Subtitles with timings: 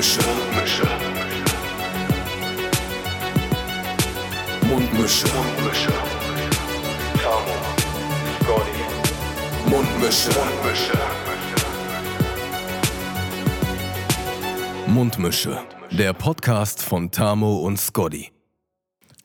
[0.00, 0.22] Mundmische.
[0.62, 0.86] Mundmische.
[4.62, 5.26] Mundmische.
[5.28, 5.92] Mundmische.
[7.22, 7.54] Tamo.
[8.40, 8.80] Scotty.
[9.68, 10.30] Mundmische.
[10.40, 10.98] Mundmische.
[14.86, 15.58] Mundmische.
[15.90, 18.30] Der Podcast von Tamo und Scotty.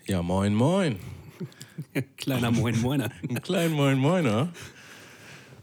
[0.07, 0.99] Ja, moin, moin.
[2.17, 3.09] Kleiner Moin Moiner.
[3.29, 4.49] Ein kleinen Moin, Moiner.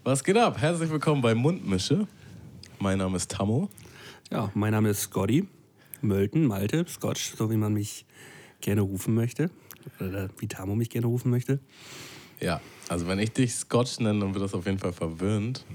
[0.05, 0.59] Was geht ab?
[0.59, 2.09] Herzlich willkommen bei Mundmische.
[2.79, 3.69] Mein Name ist Tammo.
[4.33, 5.47] Ja, mein Name ist Scotty.
[6.01, 8.07] Mölten, Malte, Scotch, so wie man mich
[8.63, 9.51] gerne rufen möchte.
[10.01, 11.61] Oder wie Tamo mich gerne rufen möchte.
[12.41, 15.67] Ja, also wenn ich dich Scotch nenne, dann wird das auf jeden Fall verwirrend.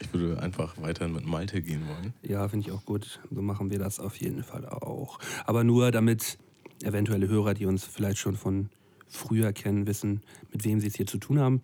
[0.00, 2.14] Ich würde einfach weiterhin mit Malte gehen wollen.
[2.22, 3.20] Ja, finde ich auch gut.
[3.30, 5.18] So machen wir das auf jeden Fall auch.
[5.44, 6.38] Aber nur damit
[6.82, 8.70] eventuelle Hörer, die uns vielleicht schon von
[9.06, 11.60] früher kennen, wissen, mit wem sie es hier zu tun haben.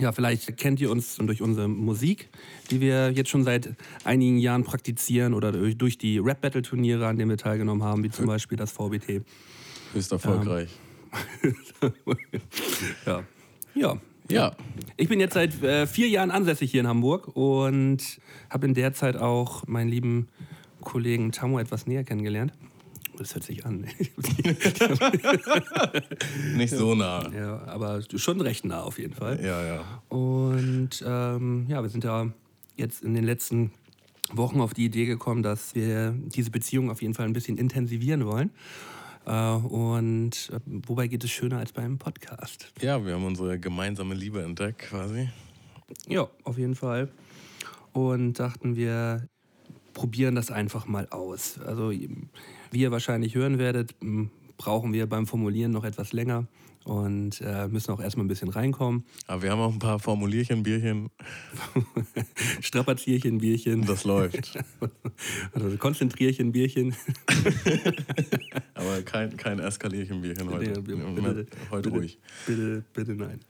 [0.00, 2.30] Ja, vielleicht kennt ihr uns durch unsere Musik,
[2.70, 3.74] die wir jetzt schon seit
[4.04, 8.56] einigen Jahren praktizieren oder durch, die Rap-Battle-Turniere, an denen wir teilgenommen haben, wie zum Beispiel
[8.56, 9.22] das VBT.
[9.92, 10.70] Höchst erfolgreich.
[13.04, 13.22] Ja.
[13.74, 13.98] Ja.
[14.30, 14.56] Ja.
[14.96, 18.94] Ich bin jetzt seit äh, vier Jahren ansässig hier in Hamburg und habe in der
[18.94, 20.28] Zeit auch meinen lieben
[20.80, 22.52] Kollegen Tammo etwas näher kennengelernt.
[23.18, 23.80] Das hört sich an.
[26.56, 27.30] Nicht so nah.
[27.32, 29.38] ja, aber schon recht nah auf jeden Fall.
[29.44, 30.02] Ja, ja.
[30.08, 32.32] Und ähm, ja, wir sind ja
[32.76, 33.70] jetzt in den letzten
[34.32, 38.26] Wochen auf die Idee gekommen, dass wir diese Beziehung auf jeden Fall ein bisschen intensivieren
[38.26, 38.50] wollen.
[39.26, 42.72] Äh, und äh, wobei geht es schöner als beim Podcast?
[42.80, 45.28] Ja, wir haben unsere gemeinsame Liebe entdeckt quasi.
[46.08, 47.10] Ja, auf jeden Fall.
[47.92, 49.28] Und dachten wir,
[49.92, 51.58] probieren das einfach mal aus.
[51.58, 51.92] Also,
[52.72, 53.94] wie ihr wahrscheinlich hören werdet,
[54.56, 56.46] brauchen wir beim Formulieren noch etwas länger
[56.84, 59.04] und äh, müssen auch erstmal ein bisschen reinkommen.
[59.26, 61.10] Aber wir haben auch ein paar Formulierchen, Bierchen.
[62.60, 64.58] Strapazierchen, Bierchen, Das läuft.
[65.52, 66.94] also Konzentrierchen, Bierchen.
[68.74, 70.80] Aber kein, kein Eskalierchen, Bierchen heute.
[70.80, 72.18] Nee, bitte, heute bitte, ruhig.
[72.46, 73.40] Bitte, bitte nein.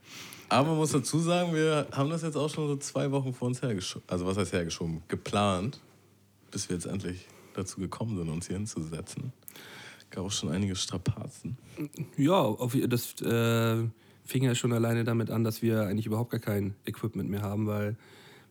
[0.49, 3.49] Aber man muss dazu sagen, wir haben das jetzt auch schon so zwei Wochen vor
[3.49, 4.07] uns hergeschoben.
[4.09, 5.03] Also was heißt hergeschoben?
[5.09, 5.81] Geplant,
[6.51, 9.33] bis wir jetzt endlich dazu gekommen sind, uns hier hinzusetzen.
[10.11, 11.57] Gab auch schon einige Strapazen.
[12.17, 13.89] Ja, auf, das äh,
[14.25, 17.67] fing ja schon alleine damit an, dass wir eigentlich überhaupt gar kein Equipment mehr haben,
[17.67, 17.97] weil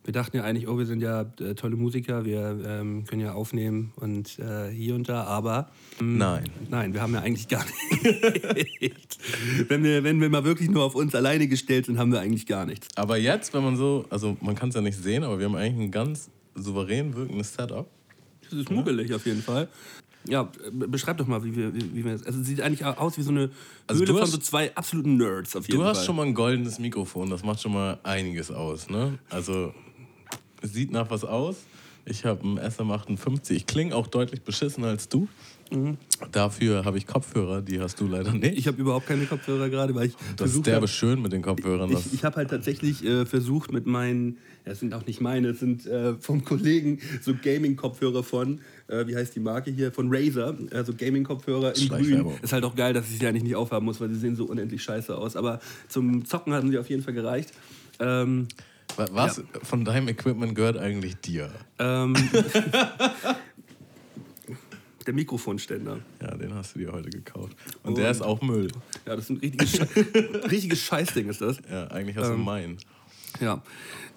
[0.04, 3.34] wir dachten ja eigentlich, oh, wir sind ja äh, tolle Musiker, wir ähm, können ja
[3.34, 5.70] aufnehmen und äh, hier und da, aber
[6.00, 6.46] ähm, Nein.
[6.70, 7.64] nein, wir haben ja eigentlich gar
[8.82, 9.20] nichts.
[9.68, 12.48] wenn, wir, wenn wir mal wirklich nur auf uns alleine gestellt sind, haben wir eigentlich
[12.48, 12.88] gar nichts.
[12.96, 15.56] Aber jetzt, wenn man so, also man kann es ja nicht sehen, aber wir haben
[15.56, 17.88] eigentlich ein ganz souverän wirkendes Setup.
[18.52, 19.68] Das ist muggelig auf jeden Fall.
[20.28, 22.24] Ja, be- beschreib doch mal, wie wir, wie, wir das.
[22.24, 23.50] Also es sieht eigentlich aus wie so eine
[23.88, 25.94] Also Höhle du von hast- so zwei absoluten Nerds auf jeden Du Fall.
[25.96, 29.18] hast schon mal ein goldenes Mikrofon, das macht schon mal einiges aus, ne?
[29.30, 29.74] Also,
[30.62, 31.56] sieht nach was aus.
[32.06, 33.52] Ich habe ein SM58.
[33.52, 35.28] Ich klinge auch deutlich beschissener als du.
[36.32, 38.58] Dafür habe ich Kopfhörer, die hast du leider nicht.
[38.58, 41.90] Ich habe überhaupt keine Kopfhörer gerade, weil ich das ist derbe schön mit den Kopfhörern.
[41.92, 44.34] Ich, ich habe halt tatsächlich äh, versucht mit meinen,
[44.66, 49.08] ja, das sind auch nicht meine, das sind äh, vom Kollegen so Gaming-Kopfhörer von, äh,
[49.08, 52.26] wie heißt die Marke hier, von Razer, also Gaming-Kopfhörer in grün.
[52.42, 54.46] Ist halt auch geil, dass ich sie eigentlich nicht aufhaben muss, weil sie sehen so
[54.46, 55.36] unendlich scheiße aus.
[55.36, 57.52] Aber zum Zocken hatten sie auf jeden Fall gereicht.
[58.00, 58.48] Ähm,
[58.98, 61.50] Wa- was von deinem Equipment gehört eigentlich dir?
[61.80, 62.14] ähm,
[65.08, 66.00] der Mikrofonständer.
[66.22, 67.56] Ja, den hast du dir heute gekauft.
[67.84, 68.68] Und der ist auch Müll.
[69.06, 69.88] Ja, das ist ein richtiges, Sche
[70.52, 71.58] richtiges Scheißding, ist das.
[71.70, 72.78] Ja, eigentlich hast du Ähm, meinen.
[73.40, 73.64] Ja,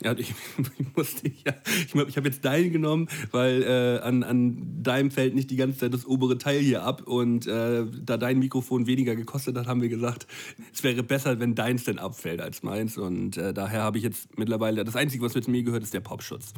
[0.02, 0.30] ja ich,
[0.78, 5.34] ich musste ja, ich, ich habe jetzt deinen genommen, weil äh, an, an deinem fällt
[5.34, 9.14] nicht die ganze Zeit das obere Teil hier ab und äh, da dein Mikrofon weniger
[9.14, 10.26] gekostet hat, haben wir gesagt,
[10.72, 14.36] es wäre besser, wenn deins denn abfällt als meins und äh, daher habe ich jetzt
[14.36, 16.52] mittlerweile, das Einzige, was mit mir gehört, ist der Popschutz.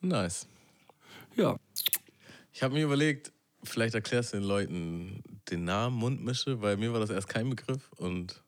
[0.00, 0.46] Nice.
[1.36, 1.58] Ja,
[2.52, 3.32] Ich habe mir überlegt,
[3.68, 7.90] vielleicht erklärst du den Leuten den Namen Mundmische, weil mir war das erst kein Begriff
[7.96, 8.42] und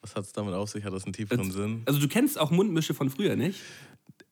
[0.00, 0.84] was hat es damit auf sich?
[0.84, 1.82] Hat das einen tieferen Sinn?
[1.86, 3.60] also du kennst auch Mundmische von früher, nicht?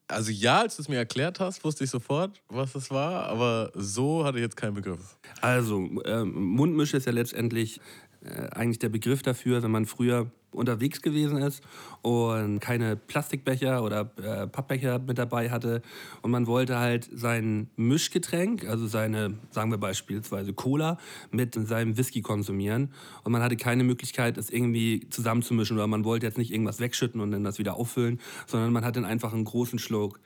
[0.06, 3.70] Also ja, als du es mir erklärt hast, wusste ich sofort, was es war, aber
[3.75, 5.19] so hatte ich jetzt keinen Begriff.
[5.43, 7.79] Also, ähm, Mundmische ist ja letztendlich
[8.23, 11.62] äh, eigentlich der Begriff dafür, wenn man früher unterwegs gewesen ist
[12.03, 15.83] und keine Plastikbecher oder äh, Pappbecher mit dabei hatte
[16.23, 20.99] und man wollte halt sein Mischgetränk, also seine, sagen wir beispielsweise Cola,
[21.31, 22.93] mit seinem Whisky konsumieren
[23.25, 27.21] und man hatte keine Möglichkeit, es irgendwie zusammenzumischen oder man wollte jetzt nicht irgendwas wegschütten
[27.21, 30.19] und dann das wieder auffüllen, sondern man hat dann einfach einen großen Schluck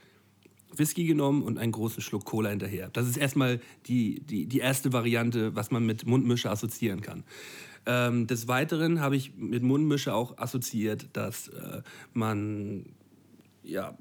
[0.74, 2.88] Whisky genommen und einen großen Schluck Cola hinterher.
[2.92, 7.24] Das ist erstmal die, die, die erste Variante, was man mit Mundmische assoziieren kann.
[7.86, 11.82] Ähm, des Weiteren habe ich mit Mundmische auch assoziiert, dass äh,
[12.12, 12.86] man
[13.62, 13.96] ja,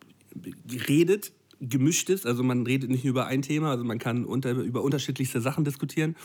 [0.88, 2.26] redet gemischt ist.
[2.26, 5.64] Also man redet nicht nur über ein Thema, also man kann unter, über unterschiedlichste Sachen
[5.64, 6.16] diskutieren.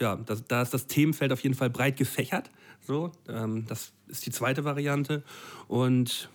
[0.00, 2.50] Ja, da ist das Themenfeld auf jeden Fall breit gefächert.
[2.86, 5.22] So, ähm, das ist die zweite Variante.
[5.68, 6.28] Und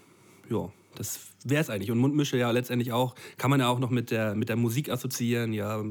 [0.49, 1.91] ja, das wäre es eigentlich.
[1.91, 4.89] Und Mundmische ja letztendlich auch, kann man ja auch noch mit der, mit der Musik
[4.89, 5.83] assoziieren, ja,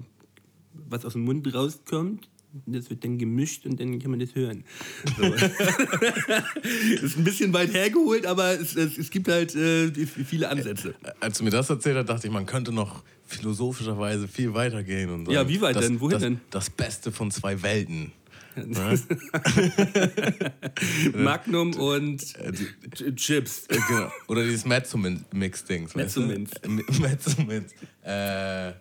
[0.73, 2.29] was aus dem Mund rauskommt.
[2.67, 4.65] Das wird dann gemischt und dann kann man das hören.
[5.17, 5.25] So.
[7.03, 10.95] ist ein bisschen weit hergeholt, aber es, es, es gibt halt äh, viele Ansätze.
[11.21, 15.11] Als du mir das erzählt hast, dachte ich, man könnte noch philosophischerweise viel weiter gehen.
[15.11, 16.01] Und ja, wie weit das, denn?
[16.01, 16.41] Wohin das, denn?
[16.51, 18.13] Das Beste von zwei Welten.
[21.15, 22.23] Magnum und
[23.17, 23.67] Chips.
[23.67, 24.11] Äh, genau.
[24.29, 25.95] Oder dieses Mezzomint-Mix-Dings.
[25.95, 26.53] Mezzomint.
[26.99, 27.67] Mezzomint.
[28.03, 28.73] Äh,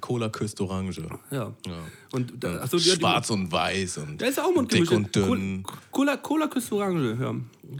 [0.00, 1.02] Cola küsst Orange.
[1.30, 1.52] Ja.
[1.66, 1.72] ja.
[2.12, 4.90] Und, da, achso, Schwarz und weiß und da ist auch Mundgemische.
[4.90, 5.64] dick und dünn.
[5.90, 7.16] Cola, Cola küsst Orange.
[7.20, 7.34] Ja.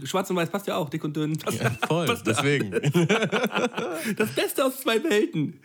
[0.05, 1.37] Schwarz und weiß passt ja auch, dick und dünn.
[1.37, 2.71] Passt, Ja, voll, passt deswegen.
[4.15, 5.59] Das Beste aus zwei Welten.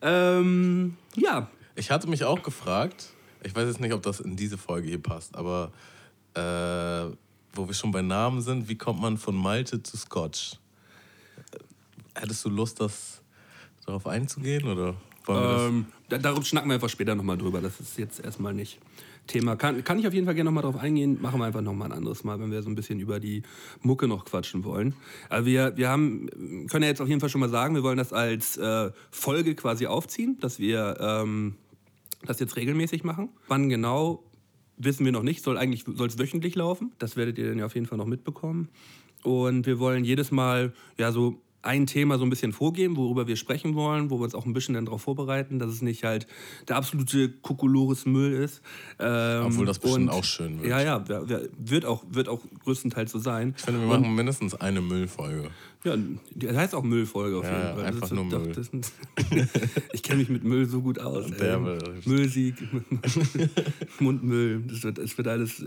[0.00, 3.06] Ähm, ja, Ich hatte mich auch gefragt,
[3.42, 5.72] ich weiß jetzt nicht, ob das in diese Folge hier passt, aber
[6.34, 7.14] äh,
[7.54, 10.54] wo wir schon bei Namen sind, wie kommt man von Malte zu Scotch?
[11.52, 13.22] Äh, Hättest du Lust, das
[13.86, 14.94] darauf einzugehen oder?
[15.28, 17.60] Ähm, da, darum schnacken wir einfach später nochmal drüber.
[17.60, 18.78] Das ist jetzt erstmal nicht
[19.26, 19.56] Thema.
[19.56, 21.20] Kann, kann ich auf jeden Fall gerne nochmal drauf eingehen.
[21.20, 23.42] Machen wir einfach nochmal ein anderes Mal, wenn wir so ein bisschen über die
[23.80, 24.94] Mucke noch quatschen wollen.
[25.28, 26.28] Aber wir, wir haben,
[26.68, 29.54] können ja jetzt auf jeden Fall schon mal sagen, wir wollen das als äh, Folge
[29.54, 31.56] quasi aufziehen, dass wir ähm,
[32.26, 33.30] das jetzt regelmäßig machen.
[33.48, 34.24] Wann genau,
[34.76, 35.42] wissen wir noch nicht.
[35.42, 36.92] Soll eigentlich soll es wöchentlich laufen.
[36.98, 38.68] Das werdet ihr dann ja auf jeden Fall noch mitbekommen.
[39.22, 43.36] Und wir wollen jedes Mal ja so ein Thema so ein bisschen vorgeben, worüber wir
[43.36, 46.26] sprechen wollen, wo wir uns auch ein bisschen dann darauf vorbereiten, dass es nicht halt
[46.68, 48.60] der absolute Kokolores Müll ist.
[48.98, 50.68] Ähm, Obwohl das bestimmt und- auch schön wird.
[50.68, 51.04] Ja, ja,
[51.58, 53.54] wird auch, wird auch größtenteils so sein.
[53.56, 55.50] Ich finde, wir machen mindestens eine Müllfolge.
[55.84, 55.96] Ja,
[56.34, 57.84] die heißt auch Müllfolge auf jeden ja, Fall.
[57.84, 58.52] einfach Das nur doch- Müll.
[58.54, 58.92] das ist-
[59.92, 61.30] ich kenne mich mit Müll so gut aus.
[61.30, 62.54] Will- Müllsieg,
[64.00, 65.64] Mundmüll, das wird, das wird alles.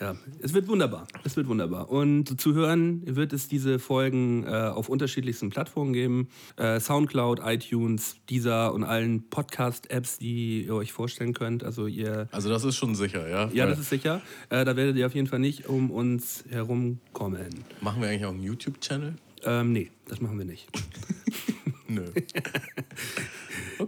[0.00, 1.06] Ja, es wird wunderbar.
[1.24, 1.90] Es wird wunderbar.
[1.90, 6.28] Und zu hören wird es diese Folgen äh, auf unterschiedlichsten Plattformen geben.
[6.56, 11.64] Äh, Soundcloud, iTunes, Deezer und allen Podcast-Apps, die ihr euch vorstellen könnt.
[11.64, 13.50] Also ihr Also das ist schon sicher, ja?
[13.52, 14.22] ja, das ist sicher.
[14.48, 17.50] Äh, da werdet ihr auf jeden Fall nicht um uns herumkommen.
[17.82, 19.16] Machen wir eigentlich auch einen YouTube-Channel?
[19.44, 20.66] Ähm, nee, das machen wir nicht.
[21.88, 22.04] Nö.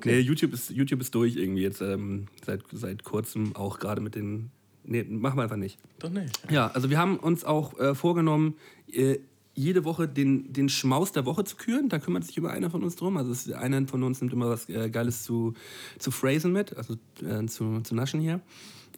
[0.04, 4.14] Nee, YouTube ist, YouTube ist durch irgendwie jetzt ähm, seit, seit kurzem, auch gerade mit
[4.14, 4.50] den.
[4.84, 5.78] Nee, machen wir einfach nicht.
[5.98, 6.50] Doch nicht.
[6.50, 8.54] Ja, also wir haben uns auch äh, vorgenommen,
[8.90, 9.18] äh,
[9.54, 11.88] jede Woche den, den Schmaus der Woche zu küren.
[11.88, 13.16] Da kümmert sich immer einer von uns drum.
[13.16, 15.54] Also ist, einer von uns nimmt immer was äh, Geiles zu,
[15.98, 18.40] zu phrasen mit, also äh, zu, zu naschen hier.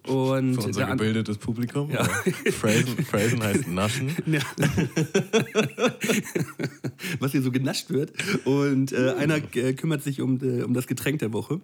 [0.06, 1.90] Und Für unser gebildetes Publikum.
[1.90, 2.04] Ja.
[2.04, 4.14] Phrasen, Phrasen heißt naschen.
[4.26, 4.40] Ja.
[7.20, 8.12] was hier so genascht wird.
[8.44, 11.60] Und äh, einer äh, kümmert sich um, äh, um das Getränk der Woche.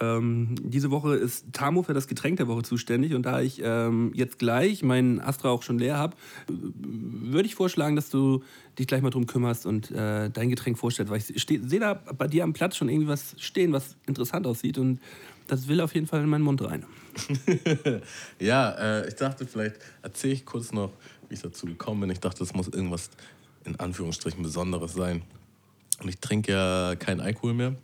[0.00, 3.14] Ähm, diese Woche ist Tamo für das Getränk der Woche zuständig.
[3.14, 6.16] Und da ich ähm, jetzt gleich meinen Astra auch schon leer habe,
[6.48, 8.42] würde ich vorschlagen, dass du
[8.78, 11.12] dich gleich mal drum kümmerst und äh, dein Getränk vorstellst.
[11.12, 14.78] Weil ich sehe da bei dir am Platz schon irgendwie was stehen, was interessant aussieht.
[14.78, 15.00] Und
[15.46, 16.84] das will auf jeden Fall in meinen Mund rein.
[18.38, 20.92] Ja, äh, ich dachte, vielleicht erzähle ich kurz noch,
[21.28, 22.10] wie ich dazu gekommen bin.
[22.10, 23.10] Ich dachte, es muss irgendwas
[23.64, 25.22] in Anführungsstrichen Besonderes sein.
[26.00, 27.74] Und ich trinke ja keinen Alkohol mehr.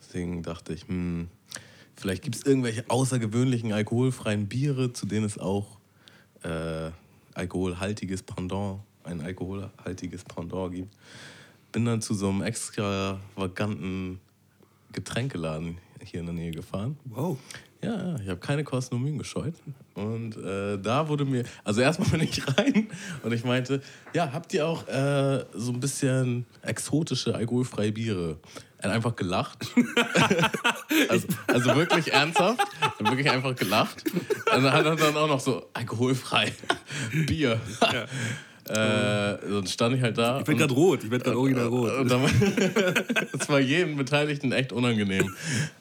[0.00, 1.28] Deswegen dachte ich, hm,
[1.98, 5.78] vielleicht gibt es irgendwelche außergewöhnlichen alkoholfreien Biere, zu denen es auch
[6.42, 6.90] äh,
[7.34, 10.94] alkoholhaltiges Pendant, ein alkoholhaltiges Pendant gibt.
[11.72, 14.20] Bin dann zu so einem extravaganten
[14.92, 16.96] Getränkeladen hier in der Nähe gefahren.
[17.04, 17.38] Wow.
[17.82, 19.54] Ja, ich habe keine Kosten und Mühen gescheut.
[19.94, 22.88] Und äh, da wurde mir, also erstmal bin ich rein
[23.22, 23.82] und ich meinte,
[24.14, 28.38] ja, habt ihr auch äh, so ein bisschen exotische alkoholfreie Biere?
[28.80, 29.66] Er hat einfach gelacht.
[31.08, 32.60] also, also wirklich ernsthaft.
[32.80, 34.04] Er hat wirklich einfach gelacht.
[34.54, 36.52] Und dann hat er dann auch noch so alkoholfrei
[37.26, 37.60] Bier.
[38.68, 40.40] äh, dann stand ich halt da.
[40.40, 41.02] Ich und- gerade rot.
[41.02, 41.92] Ich werde gerade original rot.
[41.92, 42.22] und dann,
[43.32, 45.34] das war jedem Beteiligten echt unangenehm.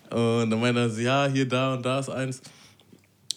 [0.09, 2.41] Und dann meinte er, so, ja, hier, da und da ist eins.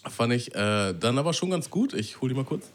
[0.09, 1.93] Fand ich äh, dann aber schon ganz gut.
[1.93, 2.65] Ich hole die mal kurz.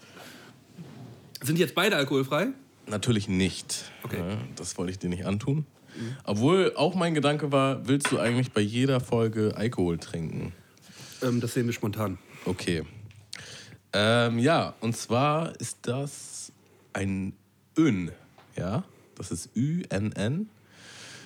[1.42, 2.48] Sind jetzt beide alkoholfrei?
[2.86, 3.86] Natürlich nicht.
[4.04, 4.18] Okay.
[4.18, 5.66] Ja, das wollte ich dir nicht antun.
[6.24, 10.52] Obwohl auch mein Gedanke war, willst du eigentlich bei jeder Folge Alkohol trinken?
[11.22, 12.18] Ähm, das sehen wir spontan.
[12.44, 12.84] Okay.
[13.92, 16.52] Ähm, ja, und zwar ist das
[16.92, 17.32] ein
[17.78, 18.10] Ön.
[18.56, 18.84] Ja,
[19.16, 20.48] das ist Ü-N-N.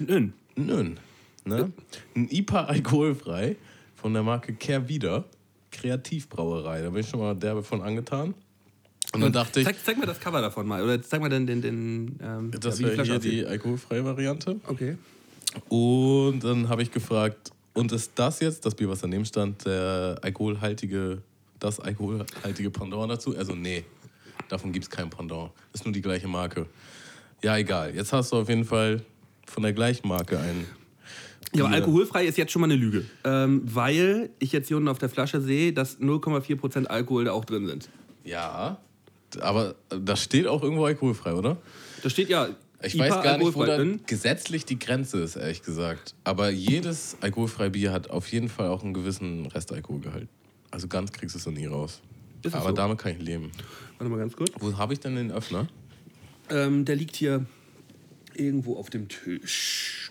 [0.01, 1.01] Ein Ön.
[1.45, 1.73] Ne?
[2.15, 3.57] Ein IPA alkoholfrei
[3.97, 5.25] von der Marke Kehrwieder.
[5.71, 6.83] Kreativbrauerei.
[6.83, 8.35] Da bin ich schon mal derbe von angetan.
[9.13, 10.83] Und dann dachte ich, Zeig, zeig mir das Cover davon mal.
[10.83, 11.47] Oder zeig mal den.
[11.47, 14.61] den, den ähm, das wäre hier die alkoholfreie Variante.
[14.67, 14.97] Okay.
[15.69, 20.19] Und dann habe ich gefragt, und ist das jetzt, das Bier, was daneben stand, der
[20.23, 21.23] alkoholhaltige,
[21.59, 23.37] das alkoholhaltige Pendant dazu?
[23.37, 23.85] Also nee,
[24.49, 25.51] davon gibt es kein Pendant.
[25.73, 26.67] Ist nur die gleiche Marke.
[27.43, 27.95] Ja, egal.
[27.95, 29.03] Jetzt hast du auf jeden Fall
[29.47, 30.67] von der gleichen Marke ein.
[31.53, 33.05] Ja, aber alkoholfrei ist jetzt schon mal eine Lüge.
[33.25, 37.45] Ähm, weil ich jetzt hier unten auf der Flasche sehe, dass 0,4% Alkohol da auch
[37.45, 37.89] drin sind.
[38.25, 38.79] Ja,
[39.41, 41.57] aber da steht auch irgendwo alkoholfrei, oder?
[42.03, 42.49] Da steht ja.
[42.83, 46.15] Ich IPA weiß gar nicht, wo da gesetzlich die Grenze ist, ehrlich gesagt.
[46.25, 50.29] Aber jedes alkoholfreie Bier hat auf jeden Fall auch einen gewissen Restalkoholgehalt.
[50.71, 52.01] Also ganz kriegst du es noch nie raus.
[52.43, 52.75] Ist Aber so?
[52.75, 53.53] damit kann ich leben.
[53.99, 54.51] Warte mal ganz kurz.
[54.59, 55.69] Wo habe ich denn den Öffner?
[56.49, 57.45] Ähm, der liegt hier
[58.35, 60.11] irgendwo auf dem Tisch.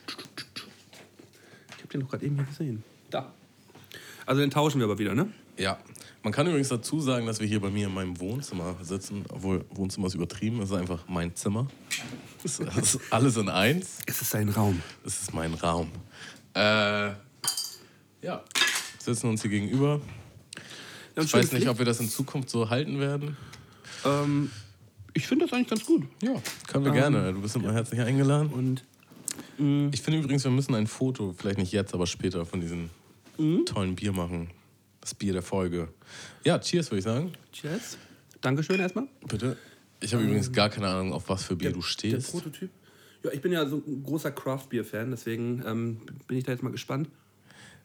[1.75, 2.83] Ich habe den noch gerade eben hier gesehen.
[3.09, 3.33] Da.
[4.27, 5.31] Also den tauschen wir aber wieder, ne?
[5.57, 5.79] Ja.
[6.21, 9.23] Man kann übrigens dazu sagen, dass wir hier bei mir in meinem Wohnzimmer sitzen.
[9.29, 10.61] Obwohl, Wohnzimmer ist übertrieben.
[10.61, 11.67] Es ist einfach mein Zimmer.
[12.43, 13.99] Das ist alles in eins.
[14.05, 14.81] Es ist ein Raum.
[15.03, 15.89] Das ist mein Raum.
[16.53, 17.11] Äh,
[18.21, 18.43] ja.
[18.99, 20.01] Sitzen uns hier gegenüber.
[21.15, 23.37] Ich weiß nicht, ob wir das in Zukunft so halten werden.
[24.05, 24.51] Ähm,
[25.13, 26.03] ich finde das eigentlich ganz gut.
[26.21, 26.35] Ja,
[26.67, 27.33] können wir gerne.
[27.33, 28.49] Du bist immer herzlich eingeladen.
[28.49, 28.83] Und
[29.91, 32.89] Ich finde übrigens, wir müssen ein Foto, vielleicht nicht jetzt, aber später, von diesem
[33.65, 34.49] tollen Bier machen.
[35.01, 35.89] Das Bier der Folge.
[36.43, 37.33] Ja, cheers, würde ich sagen.
[37.51, 37.97] Cheers.
[38.41, 39.07] Dankeschön erstmal.
[39.27, 39.57] Bitte.
[40.01, 42.31] Ich habe übrigens gar keine Ahnung, auf was für Bier du Der stehst.
[42.31, 42.69] Prototyp.
[43.23, 46.71] Ja, ich bin ja so ein großer Craft-Beer-Fan, deswegen ähm, bin ich da jetzt mal
[46.71, 47.09] gespannt.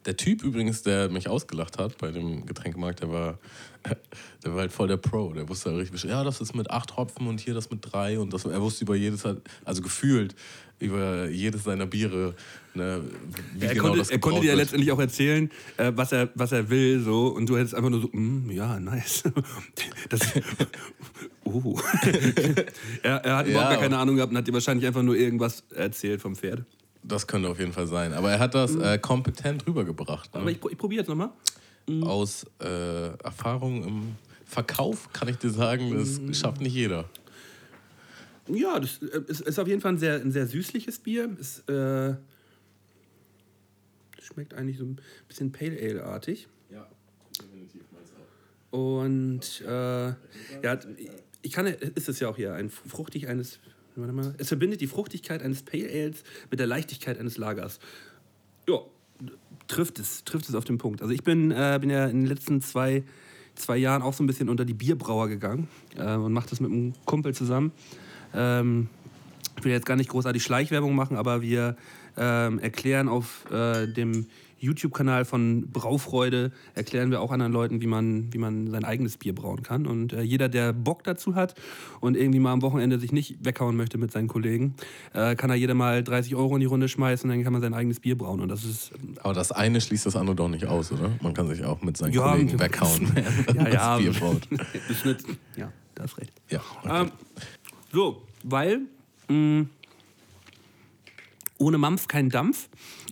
[0.07, 3.39] Der Typ übrigens, der mich ausgelacht hat bei dem Getränkemarkt, der war,
[4.45, 5.33] der war halt voll der Pro.
[5.33, 8.19] Der wusste halt richtig, ja, das ist mit acht Hopfen und hier das mit drei.
[8.19, 9.25] Und das, er wusste über jedes,
[9.65, 10.35] also gefühlt
[10.85, 12.35] über jedes seiner Biere,
[12.75, 13.01] ne,
[13.55, 16.53] wie er genau konnte, er konnte dir ja letztendlich auch erzählen, äh, was, er, was
[16.53, 19.25] er will, so, und du hättest einfach nur so, mm, ja, nice.
[20.09, 20.21] Das,
[21.45, 21.79] oh.
[23.03, 23.71] er, er hat überhaupt Ja.
[23.71, 26.65] gar keine Ahnung gehabt und hat dir wahrscheinlich einfach nur irgendwas erzählt vom Pferd.
[27.03, 28.13] Das könnte auf jeden Fall sein.
[28.15, 30.33] Aber er hat das äh, kompetent rübergebracht.
[30.35, 30.41] Ne?
[30.41, 31.31] Aber ich, ich probiere jetzt nochmal.
[32.03, 34.03] Aus äh, Erfahrung im
[34.47, 36.33] Verkauf kann ich dir sagen, das Mhm.
[36.33, 37.05] schafft nicht jeder.
[38.49, 41.37] Ja, das äh, ist, ist auf jeden Fall ein sehr, ein sehr süßliches Bier.
[41.39, 42.15] Ist, äh,
[44.21, 46.49] schmeckt eigentlich so ein bisschen Pale Ale-artig.
[46.71, 46.87] Ja,
[47.39, 48.79] definitiv meins auch.
[48.79, 50.09] Und äh,
[50.63, 50.79] ja,
[51.43, 53.61] ich kann, ist es ja auch hier, ein fruchtig eines,
[53.97, 57.79] warte mal, es verbindet die Fruchtigkeit eines Pale Ales mit der Leichtigkeit eines Lagers.
[58.69, 58.81] Ja,
[59.69, 61.03] trifft es, trifft es auf den Punkt.
[61.03, 63.05] Also ich bin, äh, bin ja in den letzten zwei,
[63.55, 66.73] zwei Jahren auch so ein bisschen unter die Bierbrauer gegangen äh, und mache das mit
[66.73, 67.73] einem Kumpel zusammen.
[68.35, 68.89] Ähm,
[69.59, 71.77] ich will jetzt gar nicht großartig Schleichwerbung machen, aber wir
[72.17, 74.27] ähm, erklären auf äh, dem
[74.65, 79.35] YouTube-Kanal von Braufreude, erklären wir auch anderen Leuten, wie man, wie man sein eigenes Bier
[79.35, 79.87] brauen kann.
[79.87, 81.55] Und äh, jeder, der Bock dazu hat
[82.01, 84.75] und irgendwie mal am Wochenende sich nicht weghauen möchte mit seinen Kollegen,
[85.13, 87.61] äh, kann da jeder mal 30 Euro in die Runde schmeißen und dann kann man
[87.61, 88.41] sein eigenes Bier brauen.
[88.41, 91.11] Und das ist Aber das eine schließt das andere doch nicht aus, oder?
[91.21, 94.21] Man kann sich auch mit seinen Ja, Kollegen weghauen, wenn man ja, ja, das Bier
[94.21, 94.49] baut.
[94.89, 95.37] beschnitten.
[95.57, 96.33] Ja, da hast recht.
[96.49, 97.03] Ja, okay.
[97.03, 97.11] Ähm,
[97.95, 98.81] so, weil
[99.29, 99.67] mh,
[101.59, 102.69] ohne Mampf kein Dampf,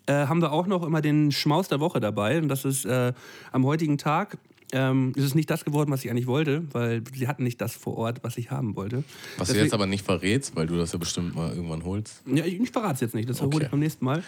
[0.07, 2.39] äh, haben wir auch noch immer den Schmaus der Woche dabei.
[2.39, 3.13] Und das ist äh,
[3.53, 4.37] am heutigen Tag.
[4.75, 7.75] Ähm, ist es nicht das geworden, was ich eigentlich wollte, weil sie hatten nicht das
[7.75, 9.05] vor Ort, was ich haben wollte.
[9.37, 12.23] Was du Deswegen- jetzt aber nicht verrätst, weil du das ja bestimmt mal irgendwann holst.
[12.25, 13.55] ja, ich, ich verrate es jetzt nicht, das Okay.
[13.55, 14.23] hole ich beim nächsten Mal.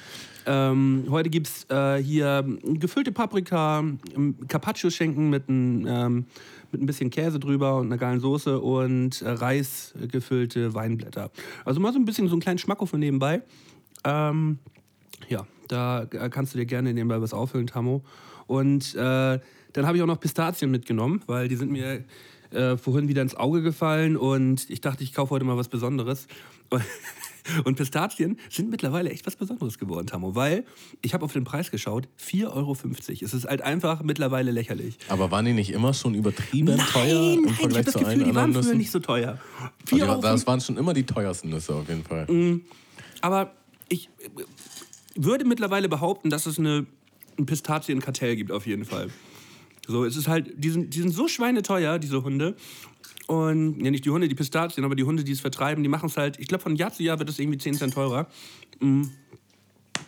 [0.44, 3.78] Ähm, heute gibt es äh, hier gefüllte Paprika,
[4.14, 6.26] ähm, Carpaccio-Schinken mit, ein, ähm,
[6.74, 11.30] mit ein bisschen Käse drüber und einer geilen Soße und äh, Reis Weinblätter.
[11.64, 13.42] Also mal so ein bisschen so einen kleinen Schmacko für nebenbei.
[14.04, 14.58] Ähm,
[15.28, 18.02] ja, da äh, kannst du dir gerne nebenbei was auffüllen, Tammo.
[18.46, 19.38] Und äh,
[19.72, 22.04] dann habe ich auch noch Pistazien mitgenommen, weil die sind mir
[22.50, 26.26] äh, vorhin wieder ins Auge gefallen und ich dachte, ich kaufe heute mal was Besonderes.
[27.64, 30.64] Und Pistazien sind mittlerweile echt was Besonderes geworden, Tammo, weil
[31.02, 32.76] ich habe auf den Preis geschaut, 4,50 Euro.
[33.20, 34.96] Es ist halt einfach mittlerweile lächerlich.
[35.08, 37.98] Aber waren die nicht immer schon übertrieben teuer im nein, ich Vergleich habe das zu
[37.98, 38.78] Gefühl, allen die waren anderen früher Nüssen?
[38.78, 39.38] nicht so teuer.
[39.58, 40.20] Aber 4,50 die, Euro.
[40.20, 42.26] das waren schon immer die teuersten Nüsse auf jeden Fall.
[42.30, 42.62] Mhm.
[43.20, 43.52] Aber
[43.88, 44.28] ich äh,
[45.16, 46.86] würde mittlerweile behaupten, dass es eine,
[47.38, 49.08] ein Pistazienkartell gibt, auf jeden Fall.
[49.86, 52.56] So, es ist halt, die sind, die sind so schweineteuer, diese Hunde.
[53.26, 56.06] Und, ja, nicht die Hunde, die Pistazien, aber die Hunde, die es vertreiben, die machen
[56.06, 58.28] es halt, ich glaube, von Jahr zu Jahr wird es irgendwie 10 Cent teurer.
[58.80, 59.04] Mm.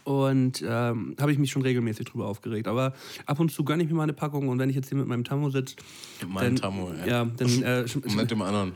[0.05, 2.69] Und ähm, habe ich mich schon regelmäßig drüber aufgeregt.
[2.69, 2.93] Aber
[3.25, 5.09] ab und zu gönne ich mir mal eine Packung und wenn ich jetzt hier mit
[5.09, 5.75] meinem Tammo sitze.
[6.21, 7.07] Mit meinem Tammo, ja.
[7.07, 8.73] Ja, dann, äh, Und mit dem anderen.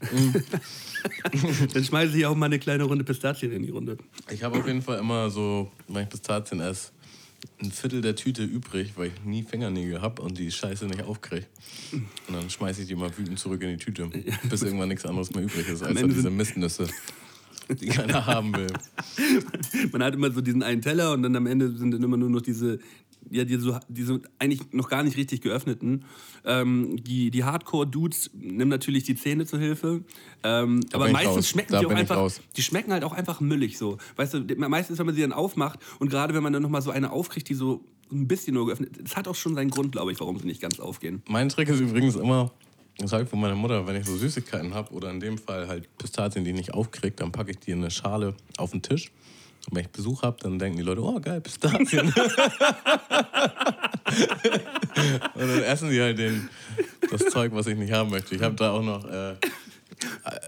[1.72, 3.96] dann schmeiße ich auch mal eine kleine Runde Pistazien in die Runde.
[4.28, 6.90] Ich habe auf jeden Fall immer so, wenn ich Pistazien esse,
[7.60, 11.46] ein Viertel der Tüte übrig, weil ich nie Fingernägel habe und die Scheiße nicht aufkriege.
[11.92, 14.10] Und dann schmeiße ich die mal wütend zurück in die Tüte,
[14.48, 16.88] bis irgendwann nichts anderes mehr übrig ist als diese Mistnüsse.
[17.80, 18.72] die keiner haben will.
[19.92, 22.30] Man hat immer so diesen einen Teller und dann am Ende sind dann immer nur
[22.30, 22.80] noch diese,
[23.30, 26.04] ja, diese, diese eigentlich noch gar nicht richtig geöffneten.
[26.44, 30.02] Ähm, die die Hardcore-Dudes nehmen natürlich die Zähne zur Hilfe.
[30.42, 31.48] Ähm, aber meistens raus.
[31.48, 33.98] schmecken Da die auch einfach, die schmecken halt auch einfach müllig so.
[34.16, 36.90] Weißt du, meistens, wenn man sie dann aufmacht und gerade wenn man dann nochmal so
[36.90, 40.12] eine aufkriegt, die so ein bisschen nur geöffnet, das hat auch schon seinen Grund, glaube
[40.12, 41.22] ich, warum sie nicht ganz aufgehen.
[41.28, 42.52] Mein Trick ist übrigens immer,
[42.98, 45.68] das sage ich von meiner Mutter, wenn ich so Süßigkeiten habe oder in dem Fall
[45.68, 48.82] halt Pistazien, die ich nicht aufkriege, dann packe ich die in eine Schale auf den
[48.82, 49.10] Tisch.
[49.68, 52.06] Und wenn ich Besuch habe, dann denken die Leute, oh geil, Pistazien.
[52.12, 52.16] und
[55.34, 56.48] dann essen die halt den,
[57.10, 58.34] das Zeug, was ich nicht haben möchte.
[58.34, 59.36] Ich habe da auch noch äh,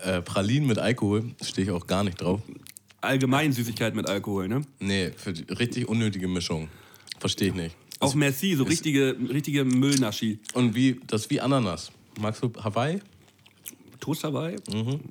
[0.04, 2.40] äh, Pralinen mit Alkohol, stehe ich auch gar nicht drauf.
[3.00, 4.62] Allgemein Süßigkeit mit Alkohol, ne?
[4.80, 6.68] Nee, für die richtig unnötige Mischung.
[7.20, 7.76] Verstehe ich nicht.
[8.00, 10.38] Auch Merci, so richtige, richtige Müllnaschi.
[10.54, 11.92] Und wie, das ist wie Ananas.
[12.20, 13.00] Magst du Hawaii?
[14.00, 14.56] Toast dabei?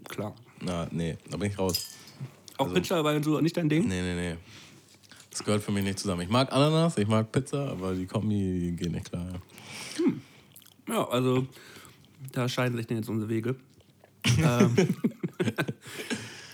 [0.09, 0.35] Klar.
[0.61, 1.87] Na, nee, da bin ich raus.
[2.57, 3.87] Auch Pizza dabei und so, nicht dein Ding?
[3.87, 4.35] Nee, nee, nee.
[5.31, 6.21] Das gehört für mich nicht zusammen.
[6.21, 9.25] Ich mag Ananas, ich mag Pizza, aber die Kombi die geht nicht klar.
[10.87, 11.47] Ja, also
[12.31, 13.55] da scheiden sich denn jetzt unsere Wege.
[14.37, 14.75] ähm,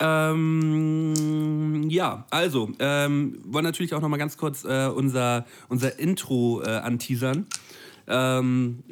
[0.00, 6.62] ähm, ja, also, ähm, wollen natürlich auch noch mal ganz kurz äh, unser, unser Intro
[6.62, 7.46] äh, anteasern.
[8.06, 8.82] Ähm,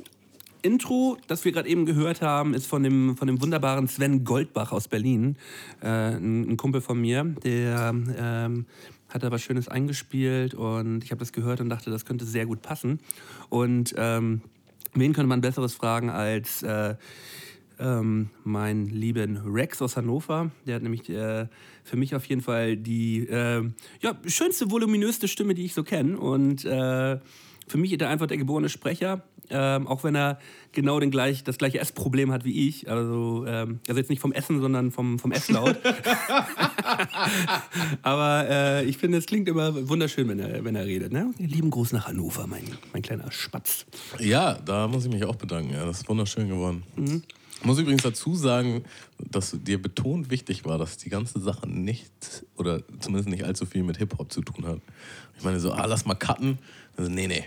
[0.69, 4.71] Intro, das wir gerade eben gehört haben, ist von dem, von dem wunderbaren Sven Goldbach
[4.71, 5.37] aus Berlin.
[5.81, 8.67] Äh, ein, ein Kumpel von mir, der ähm,
[9.09, 12.45] hat da was Schönes eingespielt und ich habe das gehört und dachte, das könnte sehr
[12.45, 13.01] gut passen.
[13.49, 14.43] Und ähm,
[14.93, 16.97] wen könnte man Besseres fragen als äh,
[17.81, 20.51] ähm, meinen lieben Rex aus Hannover.
[20.67, 21.47] Der hat nämlich äh,
[21.83, 23.65] für mich auf jeden Fall die äh,
[24.03, 26.19] ja, schönste, voluminöste Stimme, die ich so kenne.
[26.19, 27.19] Und äh,
[27.69, 30.39] für mich ist er einfach der geborene Sprecher, ähm, auch wenn er
[30.73, 32.91] genau den gleich, das gleiche Essproblem hat wie ich.
[32.91, 35.77] Also, ähm, also jetzt nicht vom Essen, sondern vom, vom Esslaut.
[38.03, 41.13] Aber äh, ich finde, es klingt immer wunderschön, wenn er, wenn er redet.
[41.13, 41.33] Ne?
[41.39, 43.87] Lieben Gruß nach Hannover, mein, mein kleiner Spatz.
[44.19, 45.73] Ja, da muss ich mich auch bedanken.
[45.73, 46.83] Ja, das ist wunderschön geworden.
[47.61, 48.85] Ich muss übrigens dazu sagen,
[49.19, 53.83] dass dir betont wichtig war, dass die ganze Sache nicht oder zumindest nicht allzu viel
[53.83, 54.81] mit Hip-Hop zu tun hat.
[55.37, 56.59] Ich meine so, ah, lass mal cutten.
[56.97, 57.45] Also, nee, nee.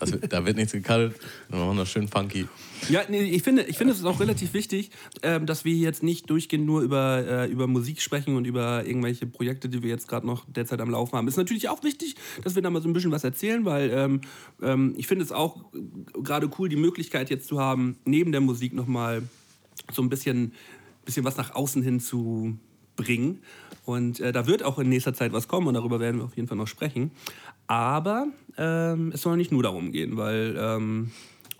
[0.00, 1.14] Das wird, da wird nichts gecuttet.
[1.48, 2.48] Wir machen das schön funky.
[2.88, 4.90] Ja, nee, ich finde, ich finde es ist auch relativ wichtig,
[5.22, 9.26] ähm, dass wir jetzt nicht durchgehend nur über, äh, über Musik sprechen und über irgendwelche
[9.26, 11.28] Projekte, die wir jetzt gerade noch derzeit am Laufen haben.
[11.28, 14.20] Ist natürlich auch wichtig, dass wir da mal so ein bisschen was erzählen, weil ähm,
[14.62, 15.64] ähm, ich finde es auch
[16.14, 19.22] gerade cool, die Möglichkeit jetzt zu haben, neben der Musik nochmal
[19.92, 20.54] so ein bisschen,
[21.04, 22.56] bisschen was nach außen hin zu
[22.96, 23.40] bringen.
[23.86, 26.36] Und äh, da wird auch in nächster Zeit was kommen und darüber werden wir auf
[26.36, 27.10] jeden Fall noch sprechen.
[27.70, 28.26] Aber
[28.58, 31.12] ähm, es soll nicht nur darum gehen, weil ähm,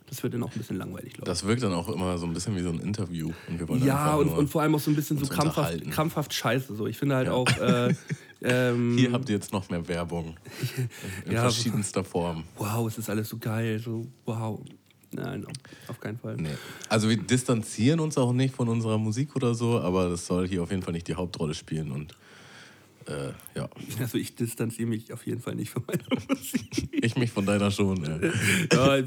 [0.08, 1.38] das wird dann auch ein bisschen langweilig, glaube ich.
[1.38, 3.30] Das wirkt dann auch immer so ein bisschen wie so ein Interview.
[3.46, 6.34] Und wir wollen Ja, und, und vor allem auch so ein bisschen so krampfhaft, krampfhaft
[6.34, 6.74] scheiße.
[6.74, 6.88] So.
[6.88, 7.46] Ich finde halt auch.
[7.58, 7.94] Äh,
[8.42, 10.36] ähm, Hier habt ihr jetzt noch mehr Werbung.
[11.26, 12.42] In Ja, verschiedenster Form.
[12.56, 13.78] wow, es ist alles so geil.
[13.78, 14.58] So, wow.
[15.12, 15.52] Nein, auf,
[15.86, 16.38] auf keinen Fall.
[16.38, 16.48] Nee.
[16.88, 20.60] Also wir distanzieren uns auch nicht von unserer Musik oder so, aber das soll hier
[20.64, 21.92] auf jeden Fall nicht die Hauptrolle spielen.
[21.92, 22.16] Und
[23.10, 23.68] äh, ja,
[24.00, 26.88] Also ich distanziere mich auf jeden Fall nicht von meiner Musik.
[26.92, 28.02] ich mich von deiner schon.
[28.72, 28.96] Ja.
[28.98, 29.04] ja,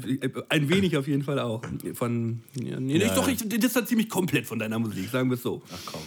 [0.48, 1.62] ein wenig auf jeden Fall auch.
[1.94, 5.36] Von, ja, nee, Ja, ich, doch, ich distanziere mich komplett von deiner Musik, sagen wir
[5.36, 5.62] es so.
[5.72, 6.00] Ach komm.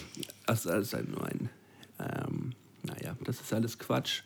[0.46, 1.50] Das ist alles halt nur ein.
[1.98, 4.22] Ähm, naja, das ist alles Quatsch.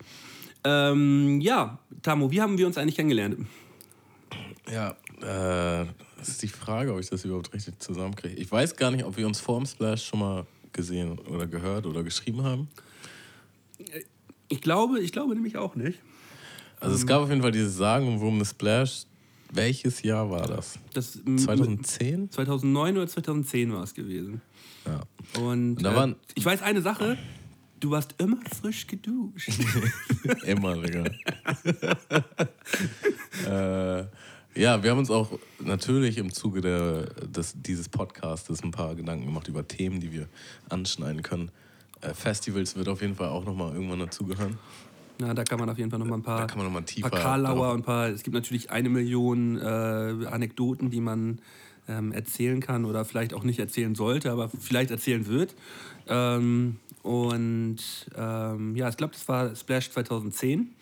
[0.64, 3.46] Ähm, ja, Tamo, wie haben wir uns eigentlich kennengelernt?
[4.70, 5.86] Ja, äh,
[6.18, 8.36] das ist die Frage, ob ich das überhaupt richtig zusammenkriege.
[8.36, 12.02] Ich weiß gar nicht, ob wir uns vorm Splash schon mal gesehen oder gehört oder
[12.02, 12.68] geschrieben haben.
[14.48, 15.98] Ich glaube, ich glaube nämlich auch nicht.
[16.80, 19.04] Also es gab auf jeden Fall dieses sagenumwobene Splash.
[19.54, 20.78] Welches Jahr war das?
[20.94, 22.30] Das, m- 2010?
[22.30, 24.40] 2009 oder 2010 war es gewesen.
[24.86, 25.00] Ja.
[25.40, 27.18] Und, Und da äh, waren- ich weiß eine Sache,
[27.78, 29.50] du warst immer frisch geduscht.
[30.46, 31.04] Immer, Digga.
[33.46, 34.04] äh,
[34.54, 39.26] ja, wir haben uns auch natürlich im Zuge der, des, dieses Podcastes ein paar Gedanken
[39.26, 40.28] gemacht über Themen, die wir
[40.68, 41.50] anschneiden können.
[42.02, 44.58] Äh, Festivals wird auf jeden Fall auch nochmal irgendwann dazugehören.
[45.18, 46.72] Na, da kann man auf jeden Fall noch mal ein paar, Da kann man noch
[46.72, 48.08] mal tiefer paar Karlauer drauf- und ein paar.
[48.08, 51.40] Es gibt natürlich eine Million äh, Anekdoten, die man
[51.88, 55.54] ähm, erzählen kann oder vielleicht auch nicht erzählen sollte, aber vielleicht erzählen wird.
[56.08, 57.78] Ähm, und
[58.16, 60.74] ähm, ja, ich glaube, das war Splash 2010.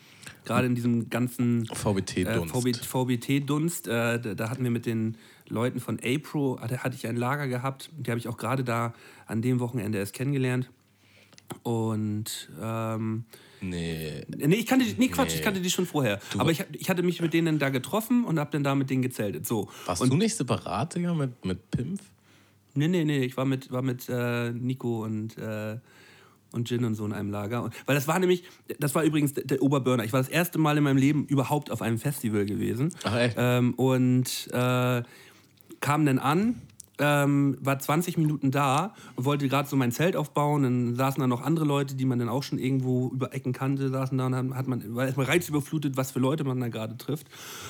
[0.45, 2.85] Gerade in diesem ganzen äh, VBT-Dunst.
[2.85, 3.87] VB, VBT-Dunst.
[3.87, 7.47] Äh, da, da hatten wir mit den Leuten von APRO, hatte, hatte ich ein Lager
[7.47, 7.89] gehabt.
[7.97, 8.93] Die habe ich auch gerade da
[9.27, 10.69] an dem Wochenende erst kennengelernt.
[11.63, 13.25] Und ähm,
[13.61, 14.25] Nee.
[14.27, 15.35] Nee, ich kannte die, nee, Quatsch, Nee.
[15.35, 16.19] ich kannte die schon vorher.
[16.37, 19.03] Aber ich, ich hatte mich mit denen da getroffen und hab dann da mit denen
[19.03, 19.45] gezeltet.
[19.45, 19.69] So.
[19.85, 22.01] Warst und, du nicht separat, Digga, mit, mit Pimpf?
[22.73, 25.77] Nee, nee, nee, ich war mit, war mit äh, Nico und, äh,
[26.51, 27.63] und Gin und so in einem Lager.
[27.63, 28.43] Und, weil das war nämlich,
[28.79, 30.05] das war übrigens der, der Oberburner.
[30.05, 32.93] Ich war das erste Mal in meinem Leben überhaupt auf einem Festival gewesen.
[33.03, 33.35] Ach, echt?
[33.37, 35.03] Ähm, und äh,
[35.81, 36.61] kam dann an,
[37.01, 40.63] ähm, war 20 Minuten da und wollte gerade so mein Zelt aufbauen.
[40.63, 43.89] Dann saßen da noch andere Leute, die man dann auch schon irgendwo über Ecken kannte,
[43.89, 46.95] saßen da und dann hat man, war erstmal reizüberflutet, was für Leute man da gerade
[46.97, 47.27] trifft.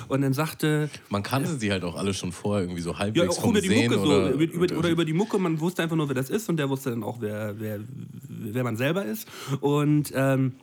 [0.10, 3.38] Und dann sagte, Man kannte sie halt auch alle schon vorher irgendwie so ja, halbwegs
[3.38, 5.60] auch vom über die Sehen Mucke oder, so, über, über, oder über die Mucke, man
[5.60, 7.80] wusste einfach nur, wer das ist und der wusste dann auch, wer, wer,
[8.28, 9.28] wer man selber ist.
[9.62, 10.54] Und ähm,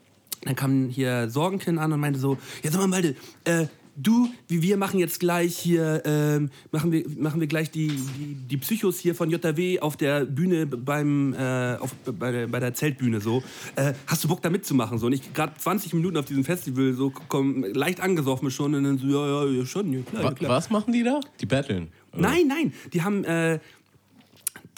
[0.44, 3.66] dann kam hier Sorgenkind an und meinte so, ja sag mal Malte, äh,
[4.02, 8.34] du, wie wir machen jetzt gleich hier, ähm, machen, wir, machen wir gleich die, die,
[8.34, 12.74] die Psychos hier von JW auf der Bühne beim, äh, auf, bei, der, bei der
[12.74, 13.42] Zeltbühne so.
[13.76, 14.98] Äh, hast du Bock da mitzumachen?
[14.98, 18.84] So, und ich gerade 20 Minuten auf diesem Festival so komm, leicht angesoffen schon und
[18.84, 20.50] dann so, ja, ja, ja schon, ja klar, ja, klar.
[20.50, 21.20] was machen die da?
[21.40, 21.88] Die battlen.
[22.16, 23.58] Nein, nein, die haben, äh,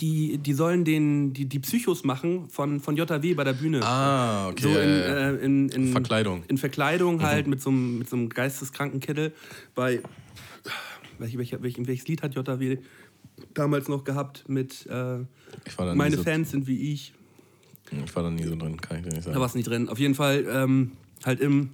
[0.01, 3.81] die, die sollen den, die, die Psychos machen von, von JW bei der Bühne.
[3.83, 4.63] Ah, okay.
[4.63, 6.39] So in, äh, in, in Verkleidung.
[6.39, 6.45] Mhm.
[6.49, 9.33] In Verkleidung halt mit so einem mit so einem geisteskranken Kittel.
[9.75, 10.01] Bei
[11.19, 12.79] welch, welch, welch, welches Lied hat JW
[13.55, 15.19] damals noch gehabt mit äh,
[15.95, 17.13] Meine so, Fans sind wie ich.
[18.05, 19.35] Ich war da nie so drin, kann ich dir nicht sagen.
[19.35, 19.89] Da war es nicht drin.
[19.89, 20.93] Auf jeden Fall ähm,
[21.25, 21.71] halt im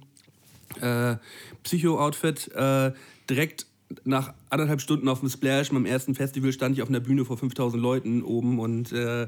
[0.81, 1.15] äh,
[1.63, 2.91] Psycho-Outfit äh,
[3.29, 3.66] direkt
[4.03, 7.37] nach anderthalb Stunden auf dem Splash, beim ersten Festival, stand ich auf einer Bühne vor
[7.37, 9.27] 5000 Leuten oben und äh,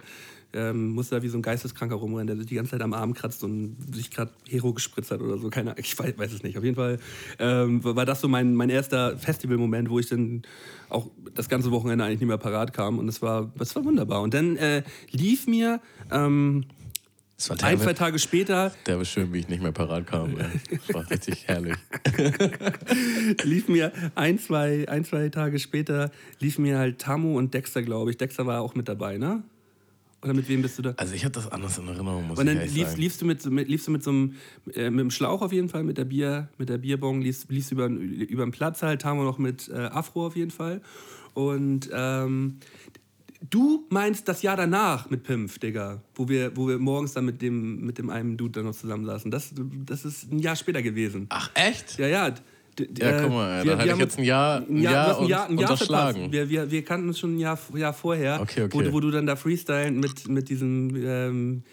[0.52, 3.14] ähm, musste da wie so ein Geisteskranker rumrennen, der sich die ganze Zeit am Arm
[3.14, 5.50] kratzt und sich gerade Hero gespritzt hat oder so.
[5.50, 6.58] Keine ich weiß, weiß es nicht.
[6.58, 7.00] Auf jeden Fall
[7.38, 10.42] ähm, war das so mein, mein erster Festivalmoment, wo ich dann
[10.90, 14.22] auch das ganze Wochenende eigentlich nicht mehr parat kam und das war, war wunderbar.
[14.22, 16.66] Und dann äh, lief mir ähm,
[17.40, 20.36] Das war ein, derbe, zwei Tage später derbe schön, wie ich nicht mehr parat kam.
[20.70, 21.78] Das war richtig herrlich.
[23.44, 28.12] lief mir ein zwei, ein, zwei Tage später lief mir halt Tamu und Dexter, glaube
[28.12, 28.18] ich.
[28.18, 29.44] Dexter war auch mit dabei, ne?
[30.22, 30.94] Oder mit wem bist du da?
[30.98, 33.02] Also ich hatte das anders in Erinnerung, muss Und dann ich liefst, sagen.
[33.02, 34.36] liefst, du mit, so- mit, liefst du mit so einem,
[34.74, 37.72] äh, mit dem Schlauch auf jeden Fall, mit der Bier, mit der Bierbong, liefst, liefst
[37.72, 40.82] über, über den Platz halt, Tamu noch mit äh, Afro auf jeden Fall.
[41.36, 42.58] Und ähm,
[43.50, 47.42] du meinst das Jahr danach mit Pimpf, Digga, wo wir, wo wir morgens dann mit
[47.42, 49.30] dem, mit dem einen Dude dann noch zusammensaßen.
[49.32, 49.52] Das,
[49.86, 51.28] das ist ein Jahr später gewesen.
[51.30, 51.98] Ach, echt?
[52.00, 52.34] Ja, ja.
[52.98, 55.48] Ja, äh, guck mal, wir- wir hatte ich jetzt ein Jahr, ein Jahr, ein Jahr,
[55.50, 56.32] ein Jahr unterschlagen.
[56.32, 58.88] Wir, wir, wir kannten uns schon ein Jahr, Jahr vorher, Okay, okay.
[58.90, 61.64] Wo, wo du dann da freestylen mit, mit diesem ähm,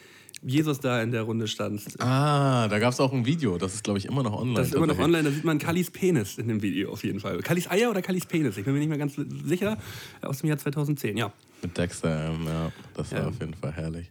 [0.48, 2.00] Jesus da in der Runde standst.
[2.00, 3.58] Ah, da gab es auch ein Video.
[3.58, 4.54] Das ist, glaube ich, immer noch online.
[4.58, 7.18] Das ist immer noch online, da sieht man Kallis Penis in dem Video auf jeden
[7.18, 7.38] Fall.
[7.40, 8.56] Kallis Eier oder Kallis Penis?
[8.56, 9.76] Ich bin mir nicht mehr ganz sicher.
[10.22, 11.32] Aus dem Jahr 2010, ja.
[11.62, 12.72] Mit Dexter, ähm, ja.
[12.94, 13.28] Das war Ja.
[13.28, 14.10] auf jeden Fall herrlich.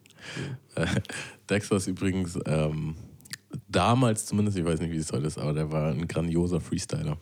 [0.76, 0.86] Äh,
[1.50, 2.96] Dexter ist übrigens ähm,
[3.70, 7.18] damals zumindest, ich weiß nicht, wie es heute ist, aber der war ein grandioser Freestyler.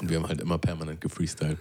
[0.00, 1.58] Und wir haben halt immer permanent gefreestylt.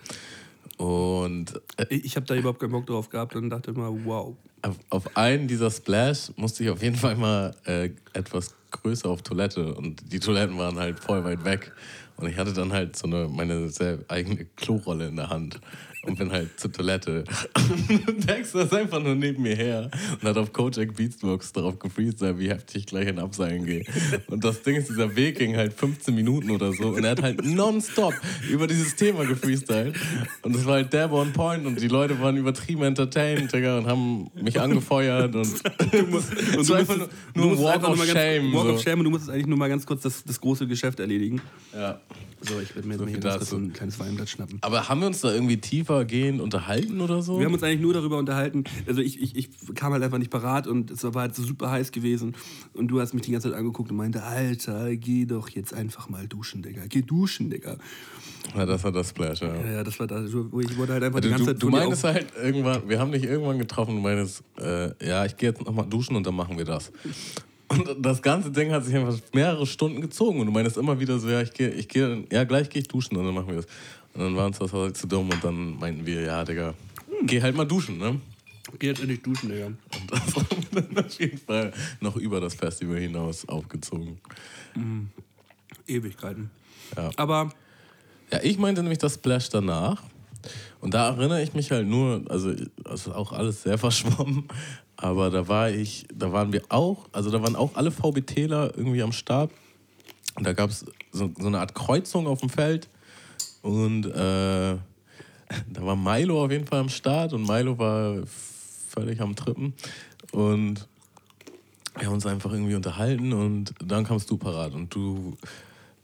[0.82, 4.36] Und äh, Ich, habe da überhaupt keinen Bock drauf gehabt und dachte immer, wow.
[4.64, 9.22] auf, auf einen dieser Splash musste ich auf jeden Fall mal äh, etwas größer auf
[9.22, 9.76] Toilette.
[9.76, 11.72] Und die Toiletten waren halt voll weit weg.
[12.18, 15.62] Und ich hatte dann halt so eine, meine sehr eigene Klorolle in der Hand
[16.04, 17.24] und bin halt zur Toilette.
[18.08, 22.40] Und Dexter ist einfach nur neben mir her und hat auf Kojak Beatsbox darauf gefreestylt,
[22.40, 23.84] wie heftig ich gleich in Abseilen gehe.
[24.28, 27.22] Und das Ding ist, dieser Weg ging halt 15 Minuten oder so und er hat
[27.22, 28.14] halt nonstop
[28.50, 29.96] über dieses Thema gefreestylt.
[30.42, 33.88] Und es war halt der on point und die Leute waren übertrieben entertained, Digga, und
[33.88, 35.62] haben mich angefeuert und,
[35.92, 38.44] Und es war einfach nur, nur ein musstest Walk einfach of Shame.
[38.44, 38.74] Ganz, Walk so.
[38.74, 41.42] of Shame und du musstest eigentlich nur mal ganz kurz das, das große Geschäft erledigen.
[41.74, 42.00] Ja.
[42.42, 44.58] So, ich werde mir So jetzt mal hier ganz kurz so ein kleines Weinblatt schnappen.
[44.62, 45.58] Aber haben wir uns da irgendwie
[45.92, 47.40] tiefergehend unterhalten oder so?
[47.40, 48.64] Wir haben uns eigentlich nur darüber unterhalten.
[48.88, 51.70] Also ich, ich, ich kam halt einfach nicht parat und es war halt so super
[51.72, 52.36] heiß gewesen.
[52.74, 56.10] Und du hast mich die ganze Zeit angeguckt und meinte, Alter, geh doch jetzt einfach
[56.10, 56.84] mal duschen, Digga.
[56.88, 57.78] Geh duschen, Digga.
[58.56, 59.56] ja, das war das Splash, ja.
[59.56, 61.70] Ja, das war da, wo ich wurde halt einfach die Du, ganze du, Zeit du
[61.70, 65.64] meinst halt irgendwann, wir haben dich irgendwann getroffen, du meinst, äh, ja, ich gehe jetzt
[65.66, 66.92] nochmal duschen und dann machen wir das.
[67.68, 71.20] Und das ganze Ding hat sich einfach mehrere Stunden gezogen und du meinst immer wieder
[71.20, 73.56] so, ja, ich gehe, ich gehe, ja, gleich gehe ich duschen und dann machen wir
[73.58, 73.68] das.
[74.14, 76.74] Und dann waren uns das halt zu dumm und dann meinten wir, ja, Digga,
[77.24, 78.20] geh halt mal duschen, ne?
[78.80, 79.68] Geh jetzt endlich duschen, Digga.
[79.68, 84.20] Und das haben wir dann auf jeden Fall noch über das Festival hinaus aufgezogen.
[85.88, 86.52] Ewigkeiten.
[86.96, 87.10] Ja.
[87.18, 87.52] Aber
[88.32, 90.04] Ja, ich meinte nämlich das Splash danach.
[90.80, 92.54] Und da erinnere ich mich halt nur, also,
[92.86, 94.48] also auch alles sehr verschwommen,
[94.98, 99.04] aber da war ich, da waren wir auch, also da waren auch alle VBTler irgendwie
[99.04, 99.52] am Start.
[100.36, 102.88] Und da gab es so, so eine Art Kreuzung auf dem Feld.
[103.62, 104.80] Und äh, da
[105.80, 108.24] war Milo auf jeden Fall am Start und Milo war
[108.90, 109.74] völlig am Trippen.
[110.32, 110.88] Und
[111.98, 115.36] wir haben uns einfach irgendwie unterhalten und dann kamst du parat und du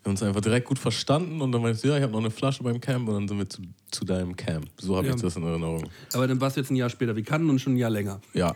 [0.03, 2.19] wir haben uns einfach direkt gut verstanden und dann meinst du, ja, ich habe noch
[2.19, 4.65] eine Flasche beim Camp und dann sind wir zu, zu deinem Camp.
[4.77, 5.15] So habe Ja.
[5.15, 5.83] ich das in Erinnerung.
[6.13, 7.13] Aber dann war es jetzt ein Jahr später.
[7.13, 8.21] Wir kannten uns schon ein Jahr länger.
[8.33, 8.55] Ja.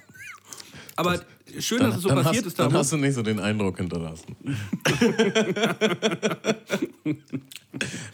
[0.96, 1.20] Aber
[1.60, 2.60] schön, Dann, dass es so passiert hast, ist.
[2.60, 4.36] Dann hast du nicht so den Eindruck hinterlassen.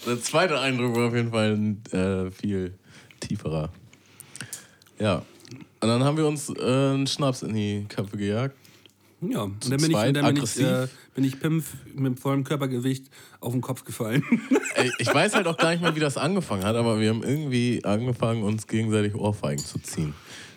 [0.05, 2.73] Der zweite Eindruck war auf jeden Fall ein äh, viel
[3.19, 3.71] tieferer.
[4.99, 5.23] Ja.
[5.79, 8.55] Und dann haben wir uns äh, einen Schnaps in die Köpfe gejagt.
[9.21, 12.43] Ja, und dann bin ich, zweit, dann bin ich, äh, bin ich Pimpf mit vollem
[12.43, 13.07] Körpergewicht
[13.39, 14.23] auf den Kopf gefallen.
[14.75, 17.23] Ey, ich weiß halt auch gar nicht mehr, wie das angefangen hat, aber wir haben
[17.23, 20.13] irgendwie angefangen, uns gegenseitig Ohrfeigen zu ziehen.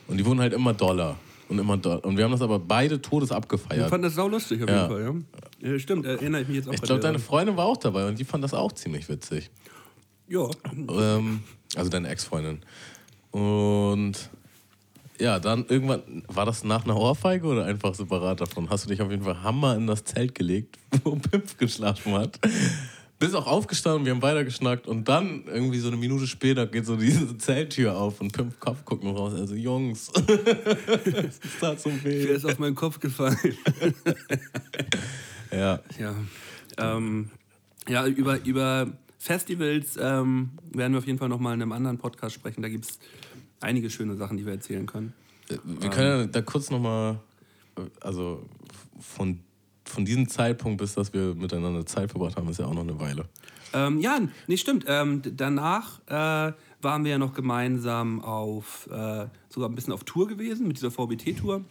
[0.08, 1.16] Und die wurden halt immer doller.
[1.50, 2.04] Und immer doller.
[2.04, 3.90] Und wir haben das aber beide todes Ich abgefeiert.
[3.90, 4.88] fand das saulustig auf Ja.
[4.88, 5.24] jeden Fall,
[5.62, 5.72] ja.
[5.72, 7.18] ja stimmt, erinnere ich mich jetzt auch Ich glaube, deine.
[7.18, 9.50] Freundin war auch dabei und die fand das auch ziemlich witzig.
[10.28, 11.42] Ja, Ähm,
[11.76, 12.60] also deine Ex-Freundin.
[13.32, 14.14] Und
[15.18, 18.70] ja, dann irgendwann, war das nach einer Ohrfeige oder einfach separat davon?
[18.70, 22.38] Hast du dich auf jeden Fall Hammer in das Zelt gelegt, wo Pimpf geschlafen hat?
[23.20, 26.86] Bist auch aufgestanden, wir haben weiter geschnackt und dann irgendwie so eine Minute später geht
[26.86, 29.34] so diese Zelttür auf und Pimpf Kopf guckt nur raus.
[29.34, 32.24] Also Jungs, es tat so der weh.
[32.24, 33.36] ist auf meinen Kopf gefallen.
[35.52, 36.14] Ja, Ja,
[36.78, 37.28] ähm,
[37.88, 38.86] ja über, über
[39.18, 42.62] Festivals ähm, werden wir auf jeden Fall nochmal in einem anderen Podcast sprechen.
[42.62, 42.98] Da gibt es
[43.60, 45.12] einige schöne Sachen, die wir erzählen können.
[45.64, 47.18] wir können ja da kurz nochmal,
[48.00, 48.46] also
[49.00, 49.40] von,
[49.90, 52.98] von diesem Zeitpunkt bis, dass wir miteinander Zeit verbracht haben, ist ja auch noch eine
[52.98, 53.26] Weile.
[53.72, 54.84] Ähm, ja, nee, stimmt.
[54.88, 60.26] Ähm, danach äh, waren wir ja noch gemeinsam auf, äh, sogar ein bisschen auf Tour
[60.26, 61.64] gewesen mit dieser VBT-Tour.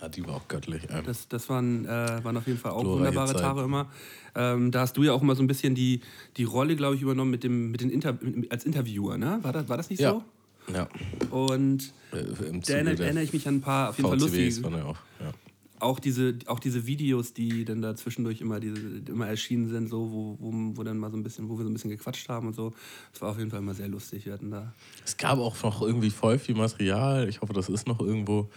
[0.00, 0.82] Ja, die war auch göttlich.
[0.88, 1.02] ey.
[1.02, 1.88] Das, das waren, äh,
[2.22, 3.40] waren auf jeden Fall auch wunderbare Zeit.
[3.40, 3.88] Tage immer.
[4.36, 6.02] Ähm, da hast du ja auch immer so ein bisschen die,
[6.36, 9.38] die Rolle, glaube ich, übernommen mit dem, mit den Inter mit, als Interviewer, ne?
[9.42, 10.10] War das, war das nicht Ja.
[10.12, 10.24] so?
[10.72, 10.88] Ja.
[11.30, 12.22] Und Äh,
[12.64, 14.96] da erinnere, ich mich an ein paar auf jeden Fall VCWs lustige, waren ja auch.
[15.20, 15.32] Ja.
[15.80, 20.10] Auch diese, auch diese Videos, die dann da zwischendurch immer, diese, immer erschienen sind, so,
[20.12, 22.48] wo, wo, wo dann mal so ein bisschen, wo wir so ein bisschen gequatscht haben
[22.48, 22.72] und so.
[23.12, 24.26] Das war auf jeden Fall immer sehr lustig.
[24.26, 24.72] Wir hatten da
[25.04, 27.28] Es gab auch noch irgendwie voll viel Material.
[27.28, 28.48] Ich hoffe, das ist noch irgendwo.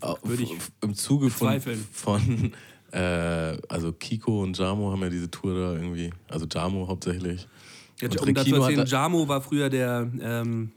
[0.00, 1.60] Au- Würde ich Im Zuge von,
[1.92, 2.52] von
[2.92, 2.98] äh,
[3.68, 7.46] also Kiko und Jamo haben ja diese Tour da irgendwie, also Jamo hauptsächlich.
[8.00, 10.72] Ja, um dazu Recino zu erzählen, Jamo war früher der ähm,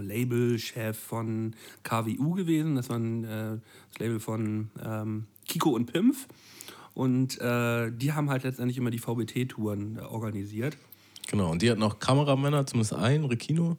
[0.00, 2.76] Labelchef von KWU gewesen.
[2.76, 3.58] Das war ein, äh,
[3.90, 6.26] das Label von ähm, Kiko und Pimpf.
[6.94, 10.76] Und äh, die haben halt letztendlich immer die VBT-Touren äh, organisiert.
[11.28, 13.76] Genau, und die hatten auch Kameramänner, zumindest einen, Recino.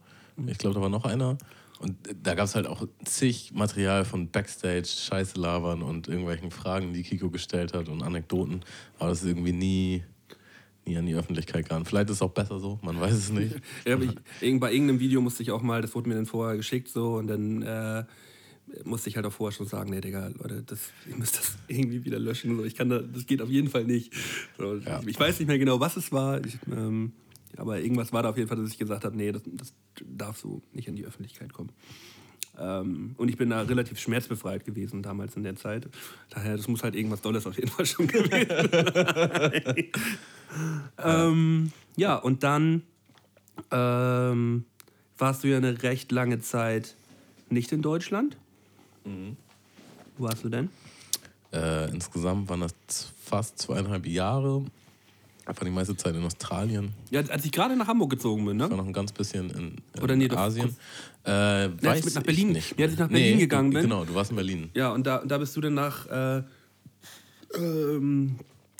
[0.48, 1.38] Ich glaube, da war noch einer.
[1.80, 6.94] Und da gab es halt auch zig Material von Backstage, Scheiße labern und irgendwelchen Fragen,
[6.94, 8.66] die Kiko gestellt hat und Anekdoten.
[9.00, 10.04] Aber das ist irgendwie nie,
[10.86, 11.86] nie an die Öffentlichkeit gegangen.
[11.86, 13.56] Vielleicht ist es auch besser so, man weiß es nicht.
[13.86, 14.12] Ja, ich,
[14.42, 17.16] irgend- bei irgendeinem Video musste ich auch mal, das wurde mir dann vorher geschickt so
[17.16, 18.04] und dann äh,
[18.86, 22.06] musste ich halt auch vorher schon sagen, nee, Digga, Leute, das, ihr müsst das irgendwie
[22.06, 22.56] wieder löschen.
[22.58, 22.64] So.
[22.64, 24.14] Ich kann da, das geht auf jeden Fall nicht.
[24.58, 25.02] So, Ja.
[25.06, 27.14] Ich weiß nicht mehr genau, was es war, ich, ähm,
[27.58, 29.74] aber irgendwas war da auf jeden Fall, dass ich gesagt habe, nee, das, das
[30.06, 31.72] darf so nicht in die Öffentlichkeit kommen.
[32.60, 35.88] Ähm, und ich bin da relativ schmerzbefreit gewesen damals in der Zeit.
[36.30, 39.86] Daher, das muss halt irgendwas Dolles auf jeden Fall schon gewesen sein.
[41.04, 42.84] ähm, ja, und dann
[43.72, 44.66] ähm,
[45.18, 46.96] warst du ja eine recht lange Zeit
[47.50, 48.38] nicht in Deutschland.
[50.18, 50.70] Wo warst du denn?
[51.52, 54.66] Äh, insgesamt waren das fast zweieinhalb Jahre.
[55.50, 56.94] Einfach die meiste Zeit in Australien.
[57.10, 58.78] Ja, als ich gerade nach Hamburg gezogen bin, Ich war ne?
[58.78, 60.76] noch ein ganz bisschen in, in Oder nee, doch, Asien.
[61.24, 62.78] Äh, weiß ich mit nach ich Berlin- nicht.
[62.80, 63.82] ja, als ich nach Berlin nee, gegangen bin.
[63.82, 64.70] Genau, du warst in Berlin.
[64.76, 66.06] Ja, und da, da bist du dann nach.
[66.06, 66.44] Äh,
[67.58, 68.36] ähm,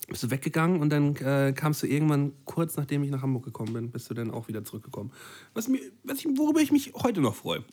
[0.08, 3.74] bist du weggegangen und dann äh, kamst du irgendwann kurz nachdem ich nach Hamburg gekommen
[3.74, 5.12] bin, bist du dann auch wieder zurückgekommen.
[5.56, 7.64] Was mir, was ich, worüber ich mich heute noch freue.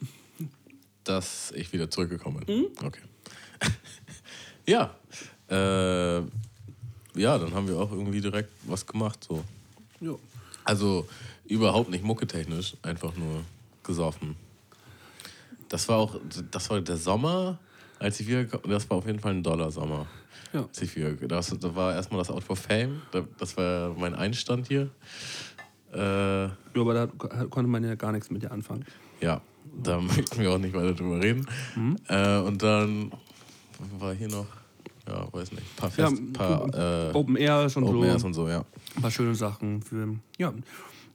[1.04, 2.44] dass ich wieder zurückgekommen Mhm.
[2.46, 2.66] bin.
[2.82, 3.00] Okay.
[4.66, 4.94] ja.
[5.48, 6.22] Äh,
[7.16, 9.24] ja, dann haben wir auch irgendwie direkt was gemacht.
[9.28, 9.42] So.
[10.00, 10.12] Ja.
[10.64, 11.06] Also
[11.46, 13.42] überhaupt nicht mucketechnisch, einfach nur
[13.82, 14.36] gesoffen.
[15.68, 16.16] Das war auch,
[16.50, 17.58] das war der Sommer,
[17.98, 20.06] als ich wieder, das war auf jeden Fall ein Dollar-Sommer.
[20.52, 20.62] Ja.
[20.62, 24.14] Als ich wieder, das, das war erstmal das Out for Fame, da- das war mein
[24.14, 24.90] Einstand hier.
[25.92, 28.84] Äh, ja, aber da ko- konnte man ja gar nichts mit dir anfangen.
[29.20, 29.40] Ja,
[29.82, 31.46] da möchten wir auch nicht weiter drüber reden.
[31.74, 31.96] Mhm.
[32.08, 33.12] Äh, und dann
[33.98, 34.46] war hier noch,
[35.08, 38.04] ja, weiß nicht, ein paar Ja, Fest, paar äh, Open Air schon Open so.
[38.04, 38.64] Airs und so, ja.
[38.96, 40.16] ein paar schöne Sachen für.
[40.38, 40.52] Ja,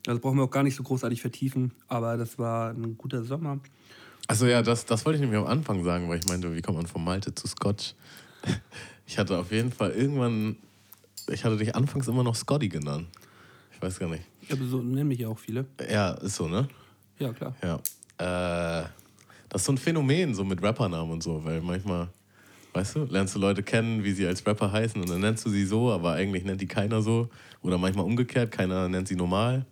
[0.04, 3.58] das brauchen wir auch gar nicht so großartig vertiefen, aber das war ein guter Sommer.
[4.28, 6.78] Also ja, das, das wollte ich nämlich am Anfang sagen, weil ich meinte, wie kommt
[6.78, 7.94] man von Malte zu Scotch?
[9.04, 10.56] Ich hatte auf jeden Fall irgendwann,
[11.28, 13.08] ich hatte dich anfangs immer noch Scotty genannt.
[13.74, 14.22] Ich weiß gar nicht.
[14.50, 15.66] Aber so nennen mich ja auch viele.
[15.90, 16.66] Ja, ist so, ne?
[17.18, 17.54] Ja, klar.
[17.62, 17.74] Ja.
[18.16, 18.86] Äh,
[19.50, 22.08] das ist so ein Phänomen, so mit Rappernamen und so, weil manchmal,
[22.72, 25.50] weißt du, lernst du Leute kennen, wie sie als Rapper heißen und dann nennst du
[25.50, 27.28] sie so, aber eigentlich nennt die keiner so.
[27.62, 29.66] Oder manchmal umgekehrt, keiner nennt sie normal.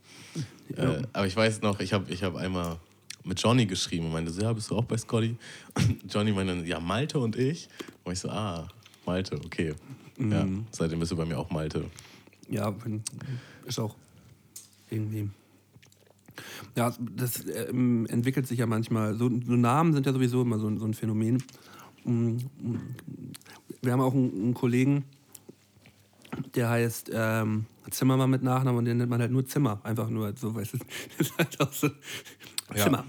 [0.77, 2.77] Äh, aber ich weiß noch, ich habe ich hab einmal
[3.25, 5.37] mit Johnny geschrieben und meinte so, ja, bist du auch bei Scotty?
[5.75, 7.69] Und Johnny meinte dann, ja, Malte und ich.
[8.05, 8.69] Und ich so, ah,
[9.05, 9.75] Malte, okay.
[10.19, 11.85] Ja, seitdem bist du bei mir auch Malte.
[12.49, 12.75] Ja,
[13.65, 13.97] ist auch
[14.91, 15.31] irgendwie.
[16.77, 19.15] Ja, das ähm, entwickelt sich ja manchmal.
[19.15, 21.43] So, so Namen sind ja sowieso immer so, so ein Phänomen.
[22.05, 22.95] Mm, mm.
[23.83, 25.05] Wir haben auch einen, einen Kollegen,
[26.55, 29.81] der heißt ähm, Zimmermann mit Nachnamen und den nennt man halt nur Zimmer.
[29.83, 30.79] Einfach nur so, weißt du.
[31.19, 31.89] Das ist halt auch so.
[32.75, 32.85] Ja.
[32.85, 33.05] Zimmer.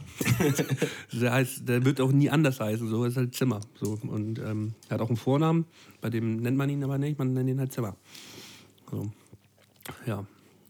[1.13, 3.61] der, heißt, der wird auch nie anders heißen, so ist halt Zimmer.
[3.79, 3.99] So.
[4.07, 5.65] Und ähm, er hat auch einen Vornamen,
[6.01, 7.95] bei dem nennt man ihn aber nicht, man nennt ihn halt Zimmer.
[8.89, 9.11] So.
[10.05, 10.25] Ja.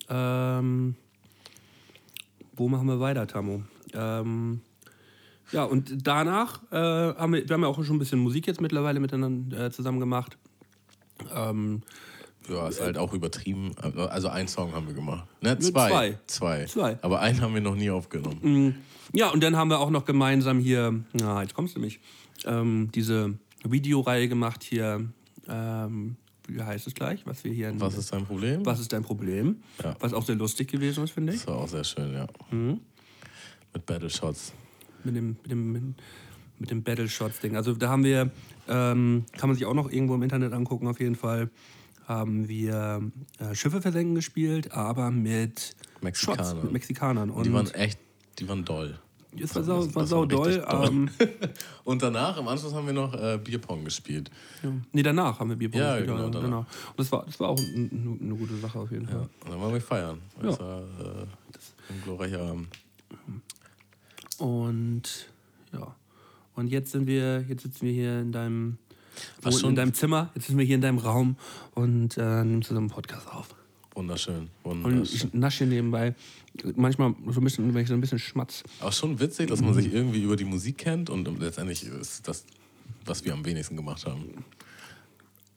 [0.10, 0.96] Ähm,
[2.56, 3.64] wo machen wir weiter, Tammo?
[3.94, 4.62] Ähm,
[5.52, 8.62] ja, und danach äh, haben wir, wir haben ja auch schon ein bisschen Musik jetzt
[8.62, 10.38] mittlerweile miteinander äh, zusammen gemacht.
[11.36, 11.82] Ähm,
[12.50, 13.74] Ja, ist halt auch übertrieben.
[13.78, 15.28] Also ein Song haben wir gemacht.
[15.42, 15.90] Ne, zwei.
[15.90, 16.18] zwei.
[16.26, 16.66] Zwei.
[16.66, 17.00] Zwei.
[17.02, 18.76] Aber einen haben wir noch nie aufgenommen.
[19.14, 22.00] ja, und dann haben wir auch noch gemeinsam hier, na, jetzt kommst du mich,
[22.46, 25.08] ähm, diese Videoreihe gemacht hier.
[25.48, 26.16] Ähm,
[26.48, 27.26] wie heißt es gleich?
[27.26, 28.66] Was wir hier Was ist dein Problem?
[28.66, 29.62] was ist dein Problem?
[29.84, 29.96] Ja.
[30.00, 31.40] Was auch sehr lustig gewesen ist, finde ich.
[31.40, 32.28] Das war auch sehr schön, ja.
[32.50, 32.82] Mhm.
[33.74, 34.54] Mit Battle Shots.
[35.06, 35.96] Mit dem, mit dem,
[36.60, 37.56] mit dem Battle Shots Ding.
[37.56, 38.30] Also da haben wir,
[38.68, 41.50] ähm, kann man sich auch noch irgendwo im Internet angucken, auf jeden Fall,
[42.08, 43.02] haben wir
[43.40, 46.46] äh, Schiffe versenken gespielt, aber mit Mexikanern.
[46.46, 47.30] Shots, mit Mexikanern.
[47.30, 48.00] Und Die waren echt,
[48.40, 49.00] die waren doll.
[49.34, 50.66] war sau, das- war das sau doll.
[50.70, 51.10] Ähm,
[51.86, 54.30] Und danach, im Anschluss, haben wir noch äh, Bierpong gespielt.
[54.62, 54.72] ja.
[54.92, 56.18] Nee, danach haben wir Bierpong Ja, gespielt.
[56.18, 56.60] genau, danach.
[56.90, 59.12] Und das war, das war auch ein- eine gute Sache auf jeden Ja.
[59.12, 59.30] Fall.
[59.46, 60.18] Und dann waren wir feiern.
[60.42, 60.64] Das Ja.
[60.66, 61.22] war äh,
[61.94, 62.68] ein glorreicher Abend.
[64.42, 65.04] Und
[65.74, 65.96] ja.
[66.56, 68.78] Und jetzt sind wir, jetzt sitzen wir hier in deinem,
[69.42, 69.70] wo- schon?
[69.72, 71.36] in deinem Zimmer, jetzt sind wir hier in deinem Raum
[71.76, 73.56] und äh, nehmen zusammen einen Podcast auf.
[73.94, 74.50] Wunderschön.
[74.64, 75.30] Und Wunderschön.
[75.30, 76.16] ich nasche nebenbei
[76.76, 78.64] manchmal so ein bisschen, wenn ich so ein bisschen schmatz.
[78.80, 82.46] Auch schon witzig, dass man sich irgendwie über die Musik kennt und letztendlich ist das,
[83.06, 84.26] was wir am wenigsten gemacht haben.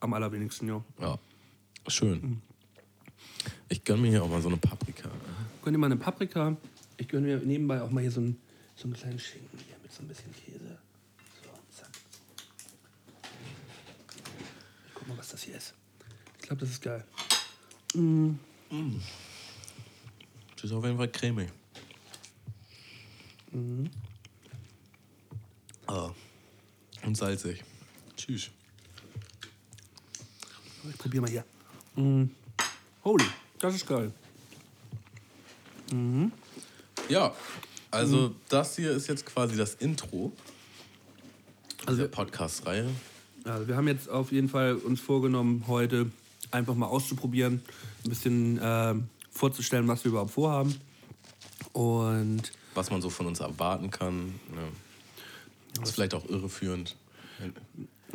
[0.01, 0.85] Am allerwenigsten, ja.
[1.01, 1.19] Ja.
[1.89, 2.41] Schön.
[3.69, 5.09] Ich gönne mir hier auch mal so eine Paprika.
[5.63, 6.57] Gönn dir mal eine Paprika.
[6.97, 8.37] Ich gönne mir nebenbei auch mal hier so einen,
[8.77, 10.79] so einen kleinen Schinken hier mit so ein bisschen Käse.
[11.43, 11.91] So, zack.
[14.89, 15.75] Ich guck mal, was das hier ist.
[16.41, 17.05] Ich glaube, das ist geil.
[20.57, 21.51] Das ist auf jeden Fall cremig.
[25.87, 26.11] Ah.
[27.03, 27.63] Und salzig.
[28.17, 28.51] Tschüss.
[30.91, 31.45] Ich probier mal hier.
[31.95, 32.25] Mm.
[33.05, 33.27] Holy,
[33.59, 34.13] das ist geil.
[37.09, 37.35] Ja,
[37.95, 40.33] also das hier ist jetzt quasi das Intro
[41.87, 42.89] Also- der Podcast-Reihe.
[43.45, 46.11] Also wir haben jetzt auf jeden Fall uns vorgenommen, heute
[46.51, 47.61] einfach mal auszuprobieren,
[48.05, 48.95] ein bisschen äh,
[49.31, 50.75] vorzustellen, was wir überhaupt vorhaben.
[51.73, 52.43] Und
[52.75, 54.35] Was man so von uns erwarten kann.
[54.55, 55.83] Ja.
[55.83, 56.97] Ist vielleicht auch irreführend.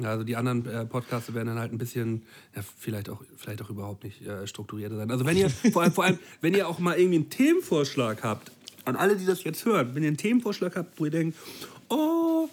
[0.02, 2.24] also die anderen äh, Podcasts werden dann halt ein bisschen,
[2.56, 5.12] ja, vielleicht auch, vielleicht auch überhaupt nicht äh, strukturierter sein.
[5.12, 8.52] Also wenn ihr, vor allem, vor allem, wenn ihr auch mal irgendwie einen Themenvorschlag habt,
[8.86, 11.38] an alle, die das jetzt hören, wenn ihr einen Themenvorschlag habt, wo ihr denkt,
[11.90, 12.50] oh,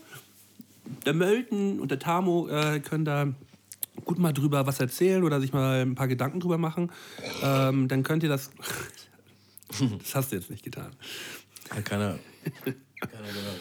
[1.05, 3.33] der Mölten und der Tamo äh, können da
[4.05, 6.93] gut mal drüber was erzählen oder sich mal ein paar Gedanken drüber machen,
[7.43, 8.51] ähm, dann könnt ihr das.
[9.69, 10.93] das hast du jetzt nicht getan.
[11.71, 12.19] Hat keiner,
[12.55, 12.75] keiner
[13.11, 13.61] gehört.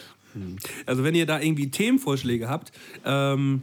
[0.84, 2.72] Also wenn ihr da irgendwie Themenvorschläge habt,
[3.04, 3.62] ähm,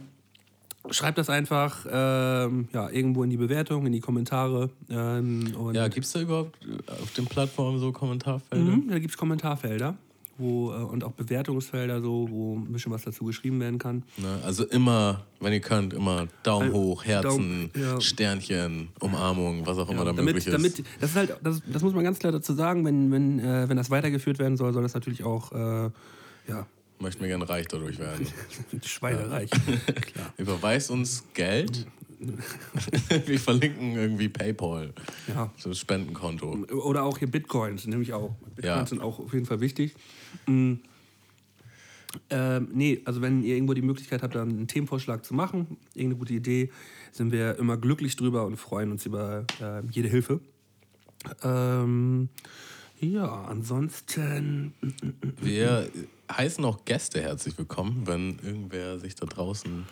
[0.90, 4.70] schreibt das einfach ähm, ja, irgendwo in die Bewertung, in die Kommentare.
[4.90, 8.64] Ähm, Ja, gibt es da überhaupt äh, auf den Plattformen so Kommentarfelder?
[8.64, 9.96] Mhm, da gibt es Kommentarfelder
[10.38, 14.02] wo, äh, und auch Bewertungsfelder, so, wo ein bisschen was dazu geschrieben werden kann.
[14.16, 14.40] Ne?
[14.44, 18.00] Also immer, wenn ihr könnt, immer Daumen Ein hoch, Herzen, Daumen, ja.
[18.00, 20.52] Sternchen, Umarmung, was auch immer da damit, möglich ist.
[20.52, 23.68] damit, das ist halt, das, das muss man ganz klar dazu sagen, wenn, wenn, äh,
[23.68, 25.90] wenn das weitergeführt werden soll, soll das natürlich auch, äh,
[26.48, 26.66] ja,
[26.98, 28.26] Möchten wir gerne reich dadurch werden.
[28.82, 29.50] schweinereich.
[30.12, 30.32] klar.
[30.38, 31.86] Überweist uns Geld.
[33.26, 34.92] wir verlinken irgendwie PayPal.
[35.28, 35.52] Ja.
[35.56, 36.64] So ein Spendenkonto.
[36.72, 38.34] Oder auch hier Bitcoins, nämlich auch.
[38.54, 38.86] Bitcoins Ja.
[38.86, 39.94] sind auch auf jeden Fall wichtig.
[40.46, 40.74] Mm.
[42.30, 46.20] Ähm, nee, also wenn ihr irgendwo die Möglichkeit habt, dann einen Themenvorschlag zu machen, irgendeine
[46.20, 46.70] gute Idee,
[47.10, 50.40] sind wir immer glücklich drüber und freuen uns über äh, jede Hilfe.
[51.42, 52.28] Ähm,
[53.04, 54.74] ja, ansonsten.
[55.40, 55.90] Wir
[56.30, 59.84] heißen auch Gäste herzlich willkommen, wenn irgendwer sich da draußen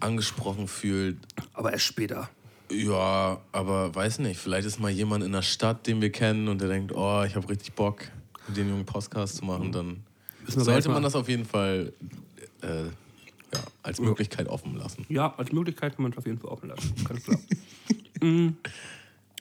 [0.00, 1.18] angesprochen fühlt.
[1.54, 2.28] Aber erst später.
[2.70, 6.60] Ja, aber weiß nicht, vielleicht ist mal jemand in der Stadt, den wir kennen und
[6.60, 8.02] der denkt, oh, ich habe richtig Bock,
[8.48, 10.02] den jungen Podcast zu machen, dann
[10.46, 11.92] sollte man das auf jeden Fall
[12.62, 15.04] äh, ja, als Möglichkeit offen lassen.
[15.08, 16.94] Ja, als Möglichkeit kann man es auf jeden Fall offen lassen.
[17.04, 17.38] Ganz klar.
[18.22, 18.48] mm,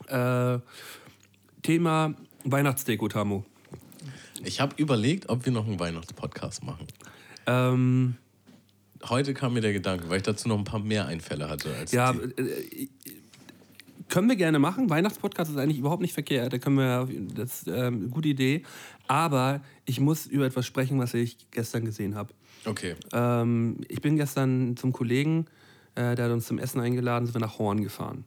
[0.08, 0.60] äh,
[1.62, 3.44] Thema Weihnachtsdeko, Tamu.
[4.44, 6.88] Ich habe überlegt, ob wir noch einen Weihnachtspodcast machen.
[7.46, 8.16] Ähm,
[9.10, 11.76] Heute kam mir der Gedanke, weil ich dazu noch ein paar mehr Einfälle hatte.
[11.76, 12.42] Als ja, die.
[12.42, 12.90] äh,
[14.10, 14.90] können wir gerne machen.
[14.90, 16.54] Weihnachtspodcast ist eigentlich überhaupt nicht verkehrt.
[16.54, 18.64] Da können wir, das ist ähm, eine gute Idee.
[19.08, 22.34] Aber ich muss über etwas sprechen, was ich gestern gesehen habe.
[22.66, 22.96] Okay.
[23.14, 25.46] Ähm, ich bin gestern zum Kollegen,
[25.96, 28.26] äh, der hat uns zum Essen eingeladen, sind wir nach Horn gefahren.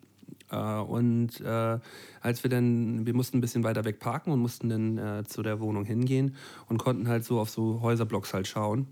[0.55, 1.79] Äh, und äh,
[2.21, 5.43] als wir dann, wir mussten ein bisschen weiter weg parken und mussten dann äh, zu
[5.43, 6.37] der Wohnung hingehen
[6.69, 8.87] und konnten halt so auf so Häuserblocks halt schauen.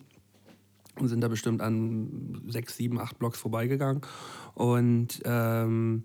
[0.99, 4.03] Und sind da bestimmt an sechs, sieben, acht Blocks vorbeigegangen.
[4.55, 6.05] Und ähm,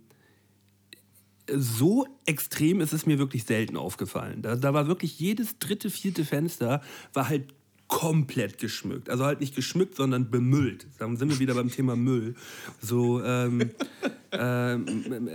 [1.54, 4.42] so extrem ist es mir wirklich selten aufgefallen.
[4.42, 6.82] Da, da war wirklich jedes dritte, vierte Fenster
[7.14, 7.54] war halt
[7.88, 9.10] komplett geschmückt.
[9.10, 10.88] Also halt nicht geschmückt, sondern bemüllt.
[10.98, 12.36] Dann sind wir wieder beim Thema Müll.
[12.82, 13.72] So, ähm,
[14.32, 14.86] ähm,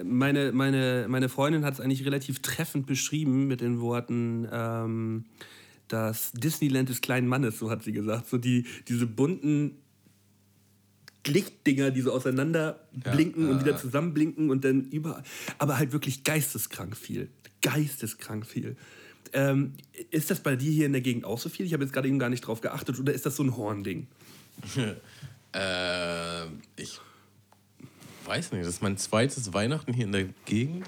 [0.05, 5.24] meine, meine, meine Freundin hat es eigentlich relativ treffend beschrieben mit den Worten, ähm,
[5.88, 8.28] das Disneyland des kleinen Mannes, so hat sie gesagt.
[8.28, 9.78] So die, diese bunten
[11.26, 15.22] Lichtdinger, die so auseinander blinken und wieder zusammenblinken und dann überall.
[15.59, 17.30] Aber halt wirklich geisteskrank viel.
[17.61, 18.76] Geisteskrank viel.
[19.33, 19.74] Ähm,
[20.11, 21.64] ist das bei dir hier in der Gegend auch so viel?
[21.64, 22.99] Ich habe jetzt gerade eben gar nicht drauf geachtet.
[22.99, 24.07] Oder ist das so ein Hornding?
[25.55, 26.45] äh,
[26.76, 27.01] ich
[28.24, 30.87] weiß nicht, das ist mein zweites Weihnachten hier in der Gegend.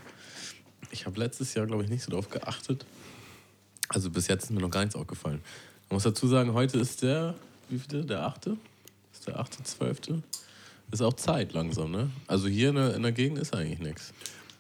[0.90, 2.84] Ich habe letztes Jahr, glaube ich, nicht so drauf geachtet.
[3.88, 5.40] Also bis jetzt ist mir noch gar nichts aufgefallen.
[5.88, 7.34] Man muss dazu sagen, heute ist der,
[7.68, 8.05] wie viel?
[8.05, 8.57] Der achte?
[9.12, 10.22] Ist der achte, zwölfte?
[10.90, 12.11] Ist auch Zeit langsam, ne?
[12.26, 14.12] Also hier in der, in der Gegend ist eigentlich nichts.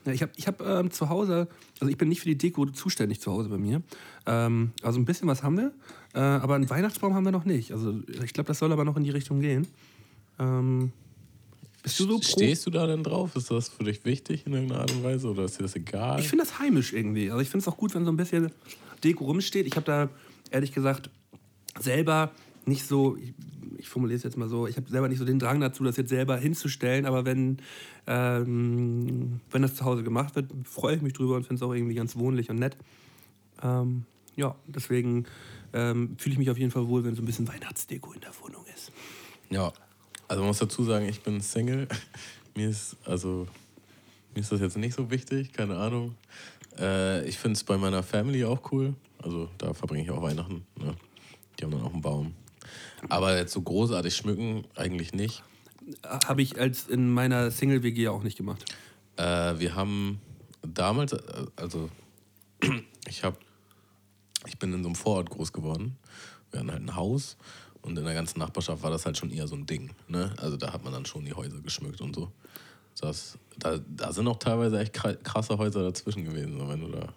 [0.06, 1.48] Ja, ich habe ich hab, ähm, zu Hause,
[1.80, 3.82] also ich bin nicht für die Deko zuständig zu Hause bei mir.
[4.26, 5.72] Ähm, also ein bisschen was haben wir,
[6.14, 7.72] äh, aber einen Weihnachtsbaum haben wir noch nicht.
[7.72, 9.66] Also ich glaube, das soll aber noch in die Richtung gehen.
[10.38, 10.92] Ähm,
[11.82, 12.20] bist du so?
[12.22, 13.36] Stehst du da denn drauf?
[13.36, 16.18] Ist das für dich wichtig in irgendeiner Art und Weise oder ist dir das egal?
[16.18, 17.30] Ich finde das heimisch irgendwie.
[17.30, 18.50] Also ich finde es auch gut, wenn so ein bisschen
[19.02, 19.66] Deko rumsteht.
[19.66, 20.08] Ich habe da
[20.50, 21.10] ehrlich gesagt
[21.78, 22.30] selber
[22.66, 23.34] nicht so, ich,
[23.78, 25.96] ich formuliere es jetzt mal so, ich habe selber nicht so den Drang dazu, das
[25.96, 27.58] jetzt selber hinzustellen, aber wenn,
[28.06, 31.74] ähm, wenn das zu Hause gemacht wird, freue ich mich drüber und finde es auch
[31.74, 32.76] irgendwie ganz wohnlich und nett.
[33.62, 34.04] Ähm,
[34.36, 35.26] ja, deswegen
[35.72, 38.32] ähm, fühle ich mich auf jeden Fall wohl, wenn so ein bisschen Weihnachtsdeko in der
[38.40, 38.92] Wohnung ist.
[39.50, 39.72] Ja,
[40.28, 41.88] also man muss dazu sagen, ich bin Single.
[42.56, 43.46] mir ist, also,
[44.34, 46.14] mir ist das jetzt nicht so wichtig, keine Ahnung.
[46.78, 48.94] Äh, ich finde es bei meiner Family auch cool.
[49.22, 50.66] Also da verbringe ich auch Weihnachten.
[50.76, 50.94] Ne?
[51.58, 52.34] Die haben dann auch einen Baum.
[53.08, 55.42] Aber jetzt so großartig schmücken eigentlich nicht.
[56.26, 58.64] Habe ich als in meiner Single-WG auch nicht gemacht.
[59.16, 60.20] Äh, wir haben
[60.62, 61.18] damals, äh,
[61.56, 61.90] also
[63.08, 63.36] ich habe,
[64.46, 65.96] ich bin in so einem Vorort groß geworden.
[66.50, 67.36] Wir hatten halt ein Haus
[67.82, 69.90] und in der ganzen Nachbarschaft war das halt schon eher so ein Ding.
[70.08, 70.32] Ne?
[70.38, 72.32] Also da hat man dann schon die Häuser geschmückt und so.
[73.00, 77.08] Das, da, da sind auch teilweise echt kra- krasse Häuser dazwischen gewesen, wenn du da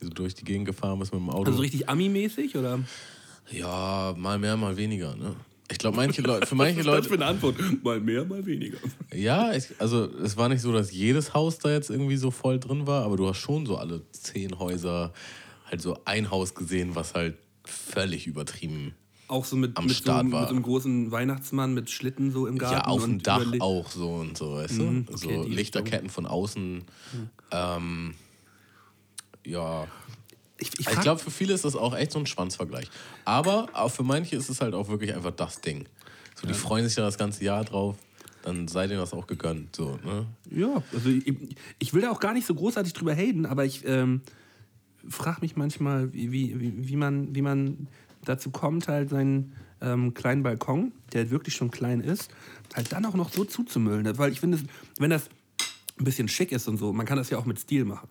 [0.00, 1.44] so durch die Gegend gefahren bist mit dem Auto.
[1.44, 2.80] Also so richtig Ami-mäßig oder?
[3.50, 5.14] Ja, mal mehr, mal weniger.
[5.16, 5.34] Ne?
[5.70, 7.56] Ich glaube, manche Leute, für manche Leute, eine Antwort?
[7.84, 8.78] Mal mehr, mal weniger.
[9.14, 12.58] Ja, ich, also es war nicht so, dass jedes Haus da jetzt irgendwie so voll
[12.58, 15.12] drin war, aber du hast schon so alle zehn Häuser
[15.70, 18.94] halt so ein Haus gesehen, was halt völlig übertrieben.
[19.26, 20.40] Auch so mit, Am mit, so, Start einem- war.
[20.40, 22.76] mit so einem großen Weihnachtsmann mit Schlitten so im Garten.
[22.76, 25.12] ja, auf dem Dach auch so und so, weißt Mhm, du?
[25.12, 25.42] okay, so.
[25.46, 26.82] Lichterketten von außen.
[27.50, 28.14] Ähm,
[29.44, 29.86] ja.
[30.58, 32.90] Ich, ich Ich glaube, für viele ist das auch echt so ein Schwanzvergleich.
[33.24, 35.86] Aber auch für manche ist es halt auch wirklich einfach das Ding.
[36.34, 37.96] So, die freuen sich ja das ganze Jahr drauf,
[38.42, 39.74] dann sei denen das auch gegönnt.
[39.74, 40.26] So, ne?
[40.50, 41.34] ja, also ich,
[41.78, 44.22] ich will da auch gar nicht so großartig drüber haten, aber ich ähm,
[45.08, 47.88] frage mich manchmal, wie, wie, wie, wie, man, wie man
[48.24, 52.30] dazu kommt, halt seinen ähm, kleinen Balkon, der halt wirklich schon klein ist,
[52.74, 54.16] halt dann auch noch so zuzumüllen.
[54.18, 54.58] Weil ich finde,
[54.98, 55.28] wenn das
[55.98, 58.08] ein bisschen schick ist und so, man kann das ja auch mit Stil machen.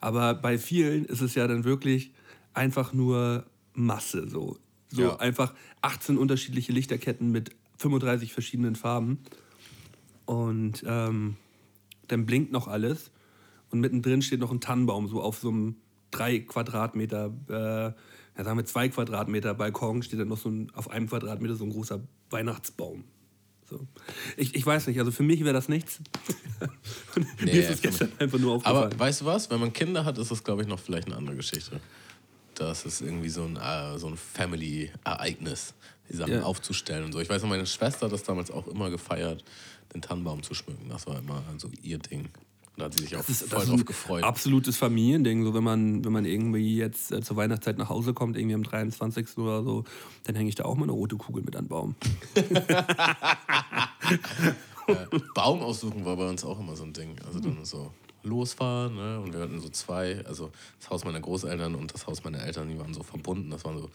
[0.00, 2.12] Aber bei vielen ist es ja dann wirklich
[2.54, 3.44] einfach nur
[3.74, 4.28] Masse.
[4.28, 5.16] So, so Ja.
[5.16, 9.18] einfach 18 unterschiedliche Lichterketten mit 35 verschiedenen Farben.
[10.26, 11.36] Und ähm,
[12.08, 13.10] dann blinkt noch alles.
[13.70, 15.76] Und mittendrin steht noch ein Tannenbaum, so auf so einem
[16.10, 17.52] drei Quadratmeter, äh,
[18.36, 21.64] ja, sagen wir zwei Quadratmeter Balkon, steht dann noch so ein, auf einem Quadratmeter so
[21.64, 23.04] ein großer Weihnachtsbaum.
[23.70, 23.86] So.
[24.36, 26.00] Ich, ich weiß nicht, also für mich wäre das nichts.
[27.40, 28.92] Nee, mir ist es gestern einfach nur aufgefallen.
[28.92, 29.48] Aber weißt du was?
[29.50, 31.80] Wenn man Kinder hat, ist das, glaube ich, noch vielleicht eine andere Geschichte.
[32.54, 35.72] Das ist irgendwie so ein, äh, so ein Family-Ereignis,
[36.10, 36.42] die Sachen Ja.
[36.42, 37.20] aufzustellen und so.
[37.20, 39.42] Ich weiß noch, meine Schwester hat das damals auch immer gefeiert,
[39.94, 40.88] den Tannenbaum zu schmücken.
[40.90, 42.28] Das war immer so ihr Ding.
[42.80, 44.24] Da hat sie sich auch Das ist, voll drauf gefreut.
[44.24, 45.44] absolutes Familiending.
[45.44, 48.62] So, wenn man, wenn man irgendwie jetzt äh, zur Weihnachtszeit nach Hause kommt, irgendwie am
[48.62, 49.38] 23.
[49.38, 49.84] oder so,
[50.24, 51.94] dann hänge ich da auch mal eine rote Kugel mit an den Baum.
[55.34, 57.16] Baum aussuchen war bei uns auch immer so ein Ding.
[57.24, 58.94] Also dann so, losfahren.
[58.94, 59.20] Ne?
[59.20, 62.68] Und wir hatten so zwei, also das Haus meiner Großeltern und das Haus meiner Eltern,
[62.68, 63.50] die waren so verbunden.
[63.50, 63.90] Das waren so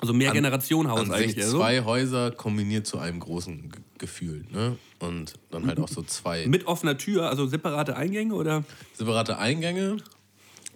[0.00, 1.34] Also mehr Generationenhaus eigentlich.
[1.34, 1.58] sich also.
[1.58, 4.44] zwei Häuser kombiniert zu einem großen G Gefühl.
[4.50, 4.76] Ne?
[5.02, 8.62] Und dann halt auch so zwei Mit offener Tür, also separate Eingänge oder?
[8.94, 9.96] separate Eingänge.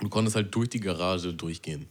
[0.01, 1.87] Du konntest halt durch die Garage durchgehen.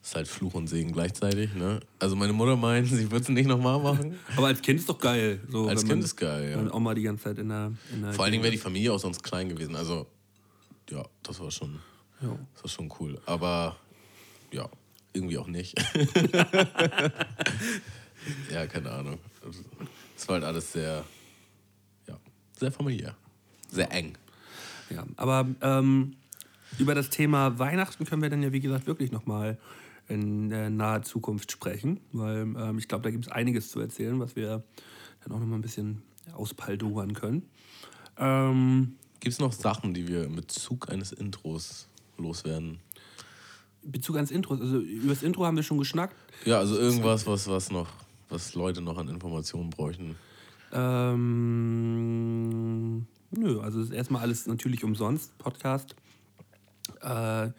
[0.00, 1.52] Das ist halt Fluch und Segen gleichzeitig.
[1.54, 1.80] Ne?
[1.98, 4.16] Also meine Mutter meint, sie würde es nicht nochmal machen.
[4.36, 5.40] Aber als Kind ist doch geil.
[5.50, 6.58] So, Als Kind man- ist geil, ja.
[6.58, 7.72] Wenn auch mal die ganze Zeit in der.
[7.92, 9.74] In der Vor allen Dingen wäre die Familie auch sonst klein gewesen.
[9.74, 10.06] Also
[10.90, 11.80] ja, das war schon,
[12.22, 12.38] Ja.
[12.54, 13.20] das war schon cool.
[13.26, 13.76] Aber
[14.52, 14.68] ja,
[15.12, 15.74] irgendwie auch nicht.
[18.52, 19.18] ja, keine Ahnung.
[20.16, 21.04] Es war halt alles sehr,
[22.58, 23.14] sehr familiär.
[23.70, 24.16] Sehr eng.
[24.90, 26.16] Ja, aber ähm,
[26.78, 29.58] über das Thema Weihnachten können wir dann ja, wie gesagt, wirklich nochmal
[30.08, 34.18] in äh, naher Zukunft sprechen, weil ähm, ich glaube, da gibt es einiges zu erzählen,
[34.20, 34.62] was wir
[35.22, 36.02] dann auch nochmal ein bisschen
[36.32, 37.42] auspaldowern können.
[38.16, 42.78] Ähm, Gibt es noch Sachen, die wir mit Zug eines Intros loswerden?
[43.82, 46.14] in Bezug ans Intro, also über das Intro haben wir schon geschnackt.
[46.44, 47.88] Ja, also irgendwas, was, was noch,
[48.28, 50.16] was Leute noch an Informationen bräuchten.
[50.72, 52.26] Ähm,
[53.30, 55.94] nö, also ist erstmal alles natürlich umsonst, Podcast.
[57.00, 57.50] Äh,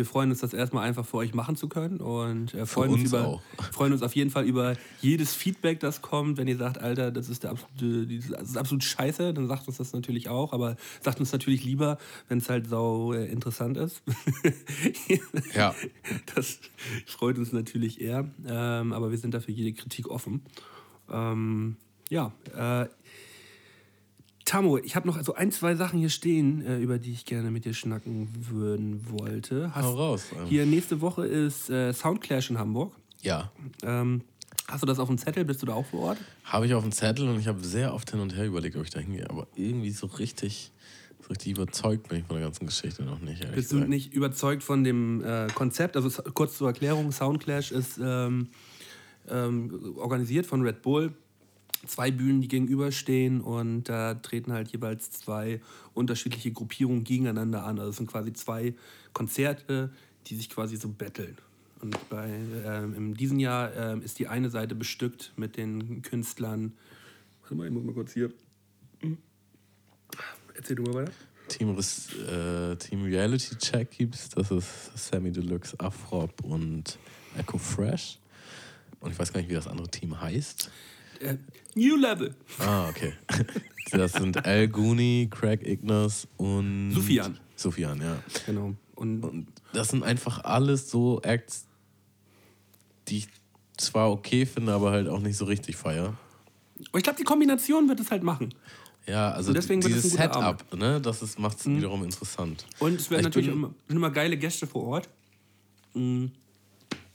[0.00, 3.02] wir freuen uns, das erstmal einfach für euch machen zu können und äh, freuen, uns
[3.02, 3.42] uns über, auch.
[3.72, 6.38] freuen uns auf jeden Fall über jedes Feedback, das kommt.
[6.38, 9.76] Wenn ihr sagt, Alter, das ist, der absolute, das ist absolut scheiße, dann sagt uns
[9.76, 11.98] das natürlich auch, aber sagt uns natürlich lieber,
[12.28, 14.02] wenn es halt sau äh, interessant ist.
[15.54, 15.74] Ja.
[16.34, 16.60] Das
[17.06, 20.42] freut uns natürlich eher, ähm, aber wir sind dafür jede Kritik offen.
[21.10, 21.76] Ähm,
[22.10, 22.86] ja, äh,
[24.44, 27.50] Tamo, ich habe noch so ein, zwei Sachen hier stehen, äh, über die ich gerne
[27.52, 29.72] mit dir schnacken würden wollte.
[29.74, 30.24] Hast, Hau raus.
[30.36, 30.46] ähm.
[30.46, 32.92] Hier nächste Woche ist äh, Soundclash in Hamburg.
[33.22, 33.52] Ja,
[33.84, 34.22] Ähm,
[34.66, 35.44] hast du das auf dem Zettel?
[35.44, 36.18] Bist du da auch vor Ort?
[36.44, 38.82] habe ich auf dem Zettel und ich habe sehr oft hin und her überlegt, ob
[38.82, 39.28] ich da hingehe.
[39.30, 40.72] Aber irgendwie so richtig,
[41.20, 43.40] so richtig überzeugt bin ich von der ganzen Geschichte noch nicht.
[43.54, 43.88] Bist du gesagt.
[43.90, 45.96] nicht überzeugt von dem äh, Konzept?
[45.96, 48.48] Also kurz zur Erklärung, Soundclash ist ähm,
[49.28, 51.12] ähm, organisiert von Red Bull.
[51.86, 55.60] Zwei Bühnen, die gegenüberstehen und da treten halt jeweils zwei
[55.94, 57.78] unterschiedliche Gruppierungen gegeneinander an.
[57.78, 58.74] Also es sind quasi zwei
[59.14, 59.90] Konzerte,
[60.26, 61.38] die sich quasi so betteln.
[61.80, 62.28] Und bei,
[62.66, 66.74] ähm, in diesem Jahr ähm, ist die eine Seite bestückt mit den Künstlern.
[67.40, 68.30] Warte mal, ich muss mal kurz hier.
[70.54, 71.12] Erzähl du mal weiter.
[71.48, 74.28] Team, äh, Team Reality Check gibt's.
[74.28, 76.98] Das ist Sammy Deluxe, Afrop und
[77.36, 78.18] Echo Fresh.
[79.00, 80.70] Und ich weiß gar nicht, wie das andere Team heißt.
[81.20, 81.36] Äh,
[81.74, 82.34] New Level.
[82.58, 83.12] Ah, okay.
[83.92, 86.92] Das sind El Guni, Craig Ignas und.
[86.92, 87.40] Sufjan.
[87.56, 88.22] Sufjan, ja.
[88.46, 88.74] Genau.
[88.94, 91.66] Und, Und das sind einfach alles so Acts,
[93.08, 93.28] die ich
[93.76, 96.16] zwar okay finde, aber halt auch nicht so richtig feier.
[96.90, 98.54] Aber ich glaube, die Kombination wird es halt machen.
[99.06, 102.66] Ja, also Und deswegen wird es dieses Setup, ne, das macht es wiederum interessant.
[102.78, 105.08] Und es werden Ich natürlich immer, immer geile Gäste vor Ort.
[105.94, 106.30] Mhm.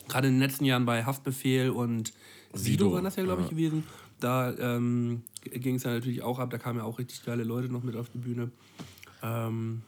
[0.08, 2.12] Gerade in den letzten Jahren bei Haftbefehl und
[2.56, 3.51] Sido Sido, waren das ja, glaube ich, ja.
[3.51, 3.84] gewesen.
[4.20, 6.49] Da ähm, ging es ja natürlich auch ab.
[6.49, 8.49] Da kamen ja auch richtig geile Leute noch mit auf die Bühne.
[9.24, 9.82] Ähm,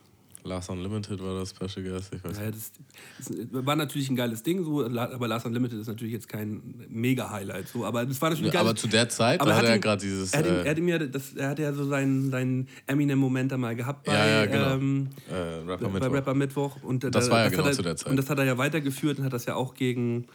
[0.44, 2.72] Last Unlimited war das Special Guest, ich weiß ja, das,
[3.18, 7.68] das war natürlich ein geiles Ding, so, aber Last Unlimited ist natürlich jetzt kein Mega-Highlight.
[7.68, 9.82] So, aber das war natürlich Ja, aber zu der Zeit, Aber er hat er ihm-
[9.82, 10.32] gerade dieses.
[10.34, 12.68] Er hat, ihm, äh, er, hat ihm ja, das, er hat ja so seinen, seinen
[12.86, 14.76] Eminem-Moment da mal gehabt bei, Ja, ja, genau.
[14.76, 15.34] ähm, äh,
[15.70, 16.14] Rapper bei Mittwoch.
[16.14, 16.84] Rapper Mittwoch.
[16.84, 18.10] Und Das war ja genau er, zu der Zeit.
[18.10, 20.28] Und das hat er ja weitergeführt und hat das ja auch gegen,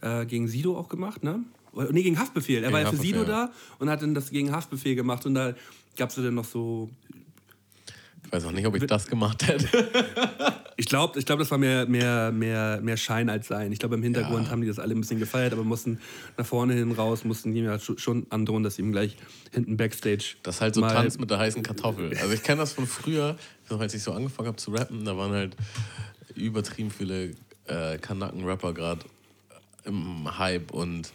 [0.00, 1.44] äh, gegen Sido auch gemacht, ne?
[1.90, 2.56] Nee, gegen Haftbefehl.
[2.58, 3.24] Er Gegen war ja für Sido ja.
[3.24, 5.24] da und hat dann das gegen Haftbefehl gemacht.
[5.26, 5.54] Und da
[5.96, 6.90] gab es dann noch so.
[8.26, 9.68] Ich weiß auch nicht, ob ich das gemacht hätte.
[10.76, 13.70] Ich glaube, ich glaub, das war mehr, mehr, mehr, mehr Schein als Sein.
[13.70, 14.50] Ich glaube, im Hintergrund Ja.
[14.50, 16.00] haben die das alle ein bisschen gefeiert, aber mussten
[16.38, 19.18] nach vorne hin raus, mussten die ja scho- schon androhen, dass sie ihm gleich
[19.52, 20.36] hinten Backstage.
[20.42, 22.16] Das ist halt so Tanz mit der heißen Kartoffel.
[22.16, 23.36] Also ich kenne das von früher,
[23.68, 25.54] als ich so angefangen habe zu rappen, da waren halt
[26.34, 27.32] übertrieben viele
[27.66, 29.04] äh, Kanaken-Rapper gerade
[29.84, 31.12] im Hype und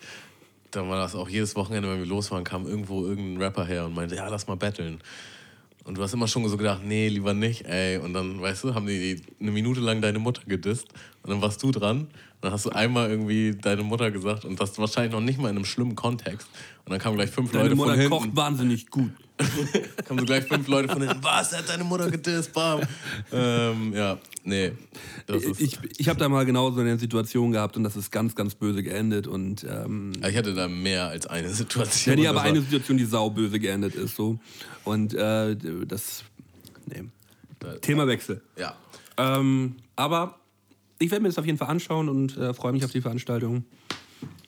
[0.76, 3.95] dann war das auch jedes Wochenende, wenn wir losfahren, kam irgendwo irgendein Rapper her und
[3.95, 4.99] meinte, ja, lass mal battlen.
[5.84, 7.97] Und du hast immer schon so gedacht, nee, lieber nicht, ey.
[7.99, 10.88] Und dann, weißt du, haben die eine Minute lang deine Mutter gedisst
[11.21, 11.99] und dann warst du dran.
[11.99, 12.09] Und
[12.41, 15.55] dann hast du einmal irgendwie deine Mutter gesagt und das wahrscheinlich noch nicht mal in
[15.55, 16.47] einem schlimmen Kontext.
[16.86, 18.17] Und dann kamen gleich fünf Deine Leute Mutter von hinten.
[18.17, 19.11] kocht wahnsinnig gut.
[20.05, 21.23] Kamen so gleich fünf Leute von hinten.
[21.23, 21.51] Was?
[21.51, 22.81] Er hat deine Mutter gedisst, bam.
[23.33, 24.71] ähm, ja, nee.
[25.57, 28.81] Ich, ich habe da mal genauso eine Situation gehabt und das ist ganz, ganz böse
[28.81, 29.27] geendet.
[29.27, 32.15] Und ähm, ich hatte da mehr als eine Situation.
[32.15, 34.15] ja, nee, aber eine Situation, die sauböse geendet ist.
[34.15, 34.39] So.
[34.83, 35.55] Und äh,
[35.86, 36.23] das.
[36.86, 37.03] Nee.
[37.59, 38.41] Da- Themawechsel.
[38.57, 38.75] Ja.
[39.17, 40.39] Ähm, aber
[40.99, 43.65] ich werde mir das auf jeden Fall anschauen und äh, freue mich auf die Veranstaltung.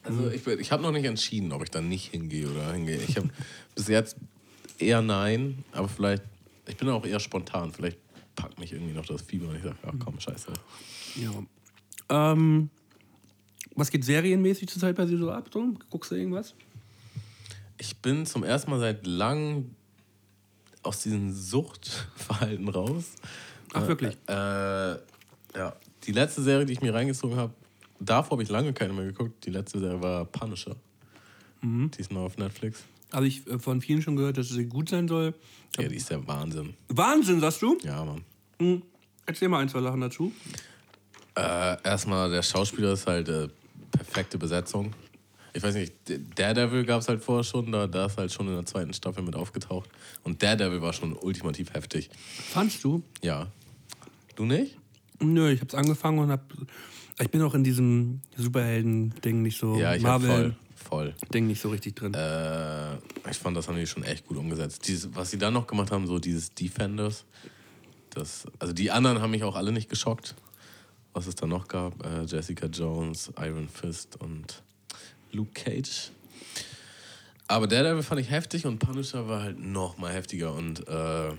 [0.03, 2.99] Also ich, ich habe noch nicht entschieden, ob ich dann nicht hingehe oder hingehe.
[3.07, 3.29] Ich habe
[3.75, 4.15] bis jetzt
[4.79, 6.23] eher nein, aber vielleicht
[6.67, 7.71] Ich bin auch eher spontan.
[7.71, 7.97] Vielleicht
[8.35, 10.53] packt mich irgendwie noch das Fieber und ich sage, ja komm, scheiße.
[11.15, 11.31] Ja.
[12.09, 12.69] Ähm,
[13.75, 15.49] was geht serienmäßig zurzeit bei dir so ab?
[15.53, 15.73] So?
[15.89, 16.55] Guckst du irgendwas?
[17.77, 19.75] Ich bin zum ersten Mal seit langem
[20.83, 23.05] aus diesem Suchtverhalten raus.
[23.73, 24.17] Ach, wirklich?
[24.27, 24.99] Äh, äh,
[25.55, 25.75] ja.
[26.05, 27.53] Die letzte Serie, die ich mir reingezogen habe,
[27.99, 29.45] davor habe ich lange keine mehr geguckt.
[29.45, 30.75] Die letzte Serie war Punisher.
[31.61, 31.91] Mhm.
[31.91, 32.83] Die ist noch auf Netflix.
[33.13, 35.33] Habe ich äh, von vielen schon gehört, dass sie gut sein soll.
[35.77, 36.75] Ja, die ist der Wahnsinn.
[36.89, 37.77] Wahnsinn, sagst du?
[37.83, 38.23] Ja, Mann.
[38.59, 38.81] Mhm.
[39.25, 40.31] Erzähl mal ein, zwei Sachen dazu.
[41.35, 43.47] Äh, erstmal, der Schauspieler ist halt äh,
[43.91, 44.93] perfekte Besetzung.
[45.53, 45.93] Ich weiß nicht,
[46.35, 49.23] Daredevil gab es halt vorher schon, da, da ist halt schon in der zweiten Staffel
[49.23, 49.89] mit aufgetaucht.
[50.23, 52.09] Und Daredevil war schon ultimativ heftig.
[52.49, 53.01] Fandst du?
[53.21, 53.47] Ja.
[54.35, 54.77] Du nicht?
[55.19, 56.53] Nö, ich hab's angefangen und hab.
[57.19, 59.77] Ich bin auch in diesem Superhelden-Ding nicht so.
[59.77, 60.55] Ja, ich hab voll,
[60.87, 61.13] Voll.
[61.33, 62.13] nicht so richtig drin.
[62.13, 62.95] Äh,
[63.29, 64.87] ich fand, das haben die schon echt gut umgesetzt.
[64.87, 67.25] Dieses, was sie dann noch gemacht haben, so dieses Defenders.
[68.11, 70.35] Das, also die anderen haben mich auch alle nicht geschockt.
[71.13, 74.61] Was es da noch gab, äh, Jessica Jones, Iron Fist und
[75.31, 76.11] Luke Cage.
[77.47, 80.53] Aber Daredevil fand ich heftig und Punisher war halt noch mal heftiger.
[80.53, 81.35] Und äh, man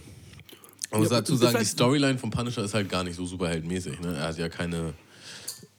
[0.92, 4.00] muss Ja, dazu sagen, die Storyline von Punisher ist halt gar nicht so superheldenmäßig.
[4.00, 4.16] Ne?
[4.16, 4.94] Er hat ja keine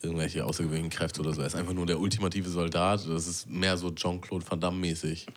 [0.02, 1.41] irgendwelche außergewöhnlichen Kräfte oder so.
[1.41, 3.08] Er ist einfach nur der ultimative Soldat.
[3.08, 5.28] Das ist mehr so Jean-Claude Van Damme mäßig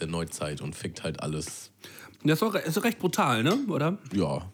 [0.00, 1.70] der Neuzeit und fickt halt alles.
[2.24, 3.58] Das ist, auch, ist recht brutal, ne?
[3.68, 3.98] Oder?
[4.12, 4.46] Ja,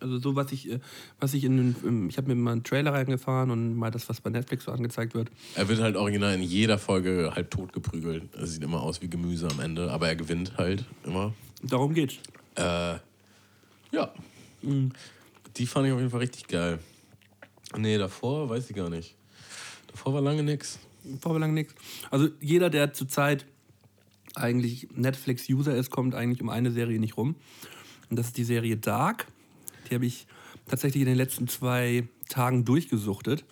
[0.00, 0.80] Also so, was ich, äh,
[1.20, 4.30] was ich in ich habe mir mal einen Trailer reingefahren und mal das, was bei
[4.30, 5.28] Netflix so angezeigt wird.
[5.54, 8.24] er wird halt original in jeder Folge halb tot geprügelt.
[8.34, 11.32] Er sieht immer aus wie Gemüse am Ende, aber er gewinnt halt immer.
[11.62, 12.14] Darum geht's.
[12.56, 12.96] Äh,
[13.92, 14.12] ja.
[15.56, 16.78] Die fand ich auf jeden Fall richtig geil.
[17.76, 19.16] Nee, davor weiß ich gar nicht.
[19.88, 20.78] Davor war lange nix.
[21.20, 21.74] Vorher lang nichts.
[22.10, 23.46] Also jeder, der zurzeit
[24.34, 27.36] eigentlich Netflix-User ist, kommt eigentlich um eine Serie nicht rum.
[28.08, 29.26] Und das ist die Serie Dark.
[29.90, 30.26] Die habe ich
[30.66, 33.44] tatsächlich in den letzten zwei Tagen durchgesuchtet.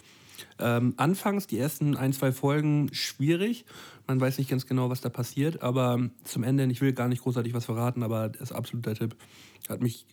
[0.58, 3.64] Ähm, anfangs, die ersten ein, zwei Folgen, schwierig.
[4.06, 5.62] Man weiß nicht ganz genau, was da passiert.
[5.62, 9.16] Aber zum Ende, ich will gar nicht großartig was verraten, aber das ist absoluter Tipp.
[9.68, 10.06] Hat mich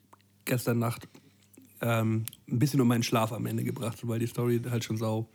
[0.45, 1.07] gestern Nacht
[1.81, 5.27] ähm, ein bisschen um meinen Schlaf am Ende gebracht, weil die Story halt schon sau,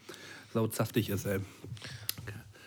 [0.53, 1.27] sau zaftig ist.
[1.27, 1.41] Ey.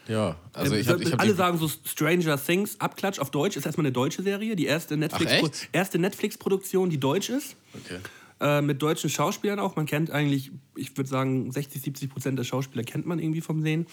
[0.07, 3.57] Ja, also Ähm, ich hab, ich hab Alle sagen so Stranger Things, Abklatsch auf Deutsch,
[3.57, 4.55] ist erstmal eine deutsche Serie.
[4.55, 5.69] Die erste Netflix- echt?
[5.71, 7.55] erste Netflix-Produktion, die deutsch ist.
[7.73, 7.99] Okay.
[8.39, 9.75] Äh, mit deutschen Schauspielern auch.
[9.75, 13.61] Man kennt eigentlich, ich würde sagen, 60, 70 Prozent der Schauspieler kennt man irgendwie vom
[13.61, 13.87] Sehen.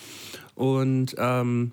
[0.54, 1.72] Und ähm,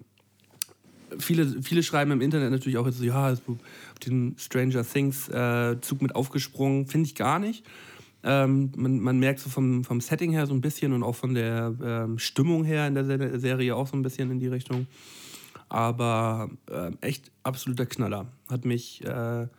[1.18, 5.82] viele, viele schreiben im Internet natürlich auch jetzt so, ja, auf den Stranger Things äh,
[5.82, 6.88] Zug mit aufgesprungen.
[6.88, 7.66] Finde ich gar nicht.
[8.24, 11.34] Ähm, man, man merkt so vom, vom Setting her so ein bisschen und auch von
[11.34, 14.88] der ähm, Stimmung her in der Se- Serie auch so ein bisschen in die Richtung.
[15.70, 18.28] Aber ähm, echt absoluter Knaller.
[18.50, 19.50] Hat mich, äh, hat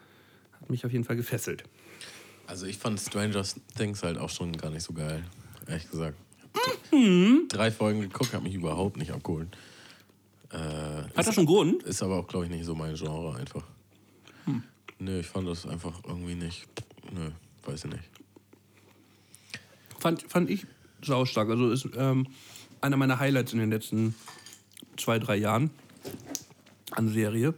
[0.68, 1.64] mich auf jeden Fall gefesselt.
[2.46, 3.44] Also ich fand Stranger
[3.76, 5.24] Things halt auch schon gar nicht so geil.
[5.66, 6.18] Ehrlich gesagt.
[6.92, 7.46] Mhm.
[7.48, 9.56] Drei Folgen geguckt, hat mich überhaupt nicht abgeholt.
[10.52, 11.84] Äh, Hat das einen Grund?
[11.84, 13.62] Ist aber auch, glaube ich, nicht so mein Genre einfach.
[14.46, 14.64] Hm.
[14.98, 16.66] Nö, ich fand das einfach irgendwie nicht.
[17.14, 17.30] Nö,
[17.64, 18.02] weiß ich nicht.
[20.00, 20.66] Fand, fand ich
[21.02, 21.48] saustark.
[21.50, 22.26] Also ist ähm,
[22.80, 24.14] einer meiner Highlights in den letzten
[24.96, 25.70] zwei, drei Jahren
[26.92, 27.54] an Serie.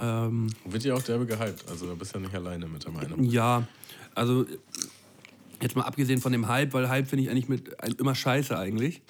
[0.00, 1.64] Ähm, Wird ja auch derbe gehypt.
[1.70, 3.22] Also da bist du ja nicht alleine mit der Meinung.
[3.24, 3.66] ja,
[4.14, 4.44] also
[5.62, 9.00] jetzt mal abgesehen von dem Hype, weil Hype finde ich eigentlich mit immer scheiße eigentlich.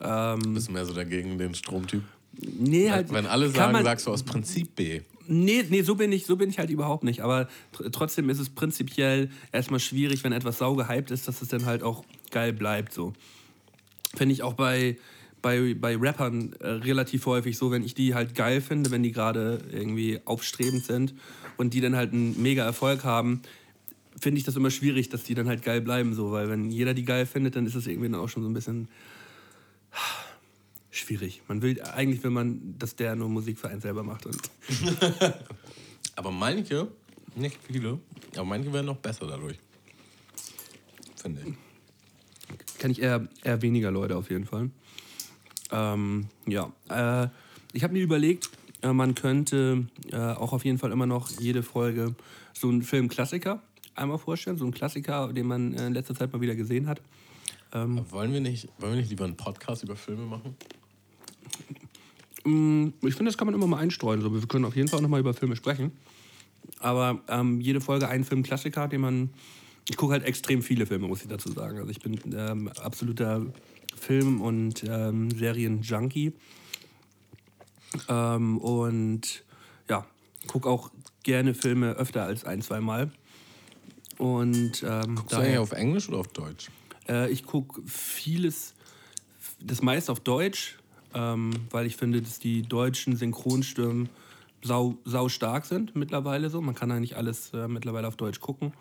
[0.00, 2.02] Ähm, Bist du mehr so dagegen den Stromtyp?
[2.40, 5.02] nee, halt, Wenn alle sagen, man- sagst du aus Prinzip B.
[5.26, 7.22] Nee, nee, so bin ich, so bin ich halt überhaupt nicht.
[7.22, 11.48] Aber tr trotzdem ist es prinzipiell erstmal schwierig, wenn etwas sau gehypt ist, dass es
[11.48, 12.92] dann halt auch geil bleibt.
[12.92, 13.12] So.
[14.14, 14.98] Finde ich auch bei,
[15.40, 19.12] bei, bei Rappern äh, relativ häufig so, wenn ich die halt geil finde, wenn die
[19.12, 21.14] gerade irgendwie aufstrebend sind
[21.56, 23.42] und die dann halt einen mega Erfolg haben,
[24.20, 26.14] finde ich das immer schwierig, dass die dann halt geil bleiben.
[26.14, 28.48] So, weil wenn jeder die geil findet, dann ist es irgendwie dann auch schon so
[28.48, 28.88] ein bisschen
[30.96, 31.42] schwierig.
[31.48, 34.26] Man will eigentlich, will man, dass der nur Musik für einen selber macht.
[34.26, 34.36] Und
[36.16, 36.88] Aber manche,
[37.34, 37.98] nicht viele,
[38.34, 39.58] aber manche werden noch besser dadurch.
[41.16, 42.78] Finde ich.
[42.78, 44.70] kenne ich eher, eher weniger Leute auf jeden Fall.
[45.72, 47.28] Ähm, ja, äh,
[47.72, 48.50] ich habe mir überlegt,
[48.82, 52.14] äh, man könnte äh, auch auf jeden Fall immer noch jede Folge
[52.52, 53.62] so einen Filmklassiker
[53.96, 57.00] einmal vorstellen, so einen Klassiker, den man äh, in letzter Zeit mal wieder gesehen hat.
[57.70, 60.56] Aber wollen, wir nicht, wollen wir nicht lieber einen Podcast über Filme machen?
[62.44, 64.20] Mm, Ich finde, das kann man immer mal einstreuen.
[64.20, 65.92] So, wir können auf jeden Fall auch noch mal über Filme sprechen.
[66.80, 69.30] Aber ähm, jede Folge ein Filmklassiker, den man.
[69.88, 71.76] Ich gucke halt extrem viele Filme, muss ich dazu sagen.
[71.78, 73.44] Also ich bin ähm, absoluter
[73.94, 76.32] Film- und ähm, Serien-Junkie.
[78.08, 79.44] Ähm, und
[79.88, 80.06] ja,
[80.46, 80.90] gucke auch
[81.22, 83.12] gerne Filme öfter als ein, zwei Mal.
[84.16, 86.70] Und ähm, Guckst du eigentlich auf Englisch oder auf Deutsch?
[87.08, 88.74] Äh, ich gucke vieles,
[89.60, 90.78] das meiste auf Deutsch,
[91.14, 94.08] ähm, weil ich finde, dass die deutschen Synchronstimmen
[94.62, 96.60] sau, sau stark sind mittlerweile so.
[96.60, 98.72] Man kann eigentlich alles äh, mittlerweile auf Deutsch gucken.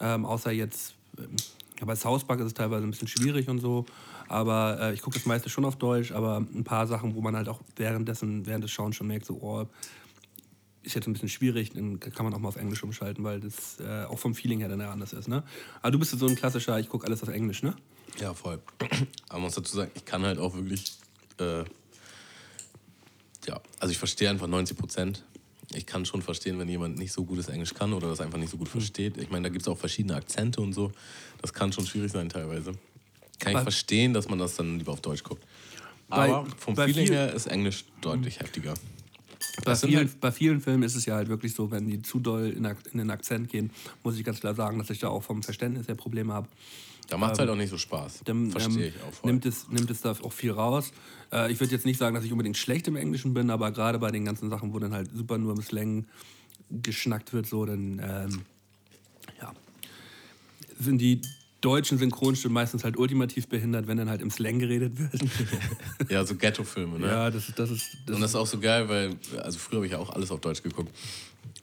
[0.00, 1.36] Ähm, außer jetzt, ähm,
[1.78, 3.86] ja, bei South Park ist es teilweise ein bisschen schwierig und so.
[4.28, 7.36] Aber äh, ich gucke das meiste schon auf Deutsch, aber ein paar Sachen, wo man
[7.36, 9.66] halt auch währenddessen, während des Schauens schon merkt, so, oh,
[10.82, 13.80] ist jetzt ein bisschen schwierig, dann kann man auch mal auf Englisch umschalten, weil das
[13.80, 15.28] äh, auch vom Feeling her dann anders ist.
[15.28, 15.42] Ne?
[15.80, 17.74] Aber du bist so ein klassischer, ich gucke alles auf Englisch, ne?
[18.20, 18.60] Ja, voll.
[19.28, 20.98] Aber man muss dazu sagen, ich kann halt auch wirklich,
[21.38, 21.64] äh,
[23.46, 25.22] ja, also ich verstehe einfach 90 Prozent.
[25.74, 28.50] Ich kann schon verstehen, wenn jemand nicht so gutes Englisch kann oder das einfach nicht
[28.50, 29.16] so gut versteht.
[29.16, 30.92] Ich meine, da gibt es auch verschiedene Akzente und so.
[31.42, 32.72] Das kann schon schwierig sein teilweise.
[33.38, 35.42] Kann ich Bei- verstehen, dass man das dann lieber auf Deutsch guckt.
[36.08, 38.74] Bei- Aber vom bei Feeling viel- her ist Englisch deutlich heftiger.
[39.64, 42.18] Bei vielen, halt- bei vielen Filmen ist es ja halt wirklich so, wenn die zu
[42.18, 43.70] doll in, in den Akzent gehen,
[44.02, 46.48] muss ich ganz klar sagen, dass ich da auch vom Verständnis her Probleme habe.
[47.08, 48.22] Da macht es halt auch nicht so Spaß.
[48.24, 49.30] Verstehe ähm, ich auch voll.
[49.30, 50.90] Nimmt es, nimmt es da auch viel raus.
[51.32, 53.98] Äh, ich würde jetzt nicht sagen, dass ich unbedingt schlecht im Englischen bin, aber gerade
[53.98, 56.06] bei den ganzen Sachen, wo dann halt super nur im Slang
[56.70, 58.42] geschnackt wird, so, dann ähm,
[59.40, 59.52] ja,
[60.78, 61.20] sind die
[61.64, 65.12] deutschen Synchronstimmen meistens halt ultimativ behindert, wenn dann halt im Slang geredet wird.
[66.10, 67.06] Ja, so Ghetto-Filme, ne?
[67.06, 67.96] ja, das, das ist.
[68.06, 70.30] Das Und das ist auch so geil, weil, also früher habe ich ja auch alles
[70.30, 70.94] auf Deutsch geguckt.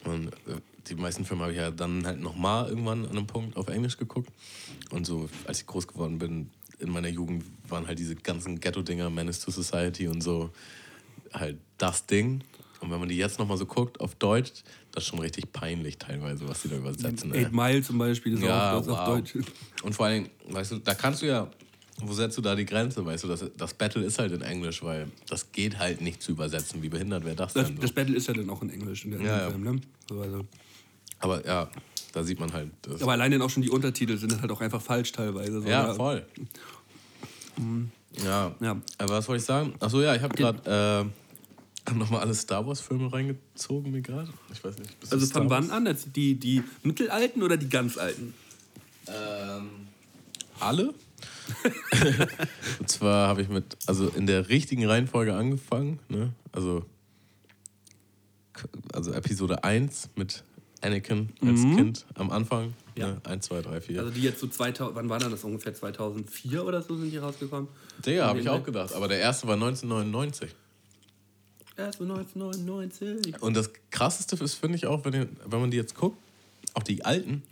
[0.05, 3.55] Und äh, die meisten Filme habe ich ja dann halt nochmal irgendwann an einem Punkt
[3.57, 4.31] auf Englisch geguckt.
[4.89, 6.49] Und so, als ich groß geworden bin,
[6.79, 10.49] in meiner Jugend waren halt diese ganzen Ghetto-Dinger, Menace to Society und so,
[11.31, 12.43] halt das Ding.
[12.79, 15.97] Und wenn man die jetzt nochmal so guckt auf Deutsch, das ist schon richtig peinlich
[15.97, 17.33] teilweise, was die da übersetzen.
[17.33, 19.07] Eight Mile zum Beispiel ist Ja, auch das ist auf wow.
[19.17, 19.35] Deutsch.
[19.83, 21.49] Und vor allen Dingen, weißt du, da kannst du ja,
[22.03, 23.05] wo setzt du da die Grenze?
[23.05, 26.31] Weißt du, das, das Battle ist halt in Englisch, weil das geht halt nicht zu
[26.31, 26.81] übersetzen.
[26.81, 27.75] Wie behindert wäre das Das, denn?
[27.75, 27.81] So?
[27.83, 29.49] das Battle ist ja dann auch in Englisch in der Ja, dem ja.
[29.51, 29.81] Film, ne?
[30.09, 30.45] So, also.
[31.19, 31.69] Aber ja,
[32.13, 32.71] da sieht man halt.
[32.81, 35.61] Das Aber allein dann auch schon die Untertitel sind halt auch einfach falsch teilweise.
[35.61, 35.93] So, ja, ne?
[35.95, 36.25] voll.
[38.25, 38.55] Ja.
[38.59, 38.81] Ja.
[38.97, 39.73] Aber was wollte ich sagen?
[39.79, 41.20] Achso, ja, ich habe gerade äh,
[41.95, 44.29] nochmal alle Star Wars-Filme reingezogen, mir gerade.
[44.53, 44.91] Ich weiß nicht.
[45.09, 45.85] Also von wann an?
[45.85, 48.33] Jetzt die, die mittelalten oder die ganz alten?
[49.07, 49.69] Ähm,
[50.59, 50.93] alle.
[52.79, 55.99] Und zwar habe ich mit, also in der richtigen Reihenfolge angefangen.
[56.07, 56.33] Ne?
[56.51, 56.85] Also,
[58.93, 60.43] also Episode 1 mit
[60.81, 62.67] Anakin als Kind am Anfang.
[62.67, 62.73] Mhm.
[62.95, 63.07] Ja.
[63.07, 63.21] Ne?
[63.23, 63.99] 1, 2, 3, 4.
[63.99, 65.73] Also die jetzt so 2000, wann war das ungefähr?
[65.73, 67.67] 2004 oder so sind die rausgekommen?
[68.05, 68.93] Digga, habe ich auch gedacht.
[68.93, 70.49] Aber der erste war 1999.
[71.77, 73.41] Erst so 1999.
[73.41, 76.17] Und das krasseste ist, finde ich auch, wenn, ihr, wenn man die jetzt guckt,
[76.73, 77.43] auch die alten,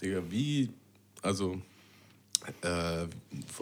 [0.00, 0.70] Digga, wie,
[1.22, 1.60] also
[2.62, 3.06] äh,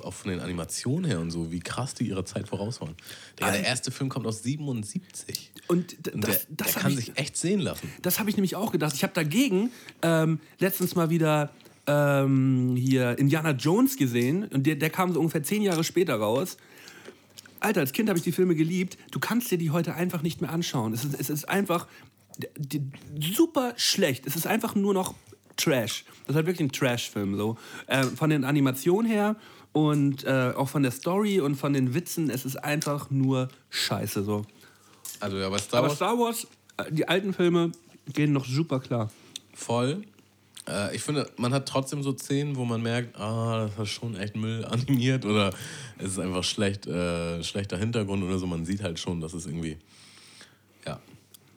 [0.03, 2.95] auch von den Animationen her und so, wie krass die ihrer Zeit voraus waren.
[3.39, 5.53] Digga, der erste Film kommt aus 77.
[5.69, 7.91] Und Und das, der, das der kann ich, sich echt sehen lassen.
[8.03, 8.95] Das habe ich nämlich auch gedacht.
[8.95, 11.51] Ich habe dagegen ähm, letztens mal wieder
[11.87, 16.57] ähm, hier Indiana Jones gesehen und der, der kam so ungefähr zehn Jahre später raus.
[17.61, 18.99] Alter, als Kind habe ich die Filme geliebt.
[19.11, 20.93] Du kannst dir die heute einfach nicht mehr anschauen.
[20.93, 21.87] Es ist, es ist einfach
[23.19, 24.27] super schlecht.
[24.27, 25.15] Es ist einfach nur noch
[25.57, 26.05] Trash.
[26.21, 27.37] Das ist halt wirklich ein Trash-Film.
[27.37, 27.57] So.
[27.87, 29.37] Äh, von den Animationen her
[29.73, 32.31] und äh, auch von der Story und von den Witzen.
[32.31, 34.23] Es ist einfach nur Scheiße.
[34.23, 34.45] So.
[35.21, 36.47] Also ja, bei Star Aber Wars Star Wars,
[36.91, 37.73] die alten Filme
[38.13, 39.11] gehen noch super klar.
[39.55, 40.03] voll.
[40.69, 44.17] Äh, ich finde, man hat trotzdem so Szenen, wo man merkt, ah, das ist schon
[44.17, 45.53] echt Müll animiert oder
[45.99, 48.47] es ist einfach schlecht, äh, schlechter Hintergrund oder so.
[48.47, 49.79] Man sieht halt schon, dass es irgendwie,
[50.85, 51.01] ja,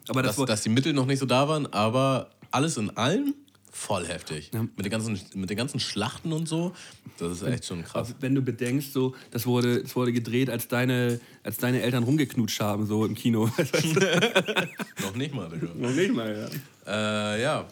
[0.08, 3.34] Aber das, dass, dass die Mittel noch nicht so da waren, aber alles in allem
[3.72, 4.52] voll heftig.
[4.54, 4.64] Ja.
[4.64, 6.74] Mit, den ganzen, mit den ganzen Schlachten und so,
[7.18, 8.14] das ist echt schon krass.
[8.20, 12.60] wenn du bedenkst, so, das wurde, das wurde gedreht, als deine, als deine Eltern rumgeknutscht
[12.60, 13.50] haben, so im Kino.
[15.02, 15.68] Noch nicht mal, Digga.
[15.76, 16.50] Noch nicht mal,
[16.86, 17.36] ja.
[17.36, 17.66] Äh, ja.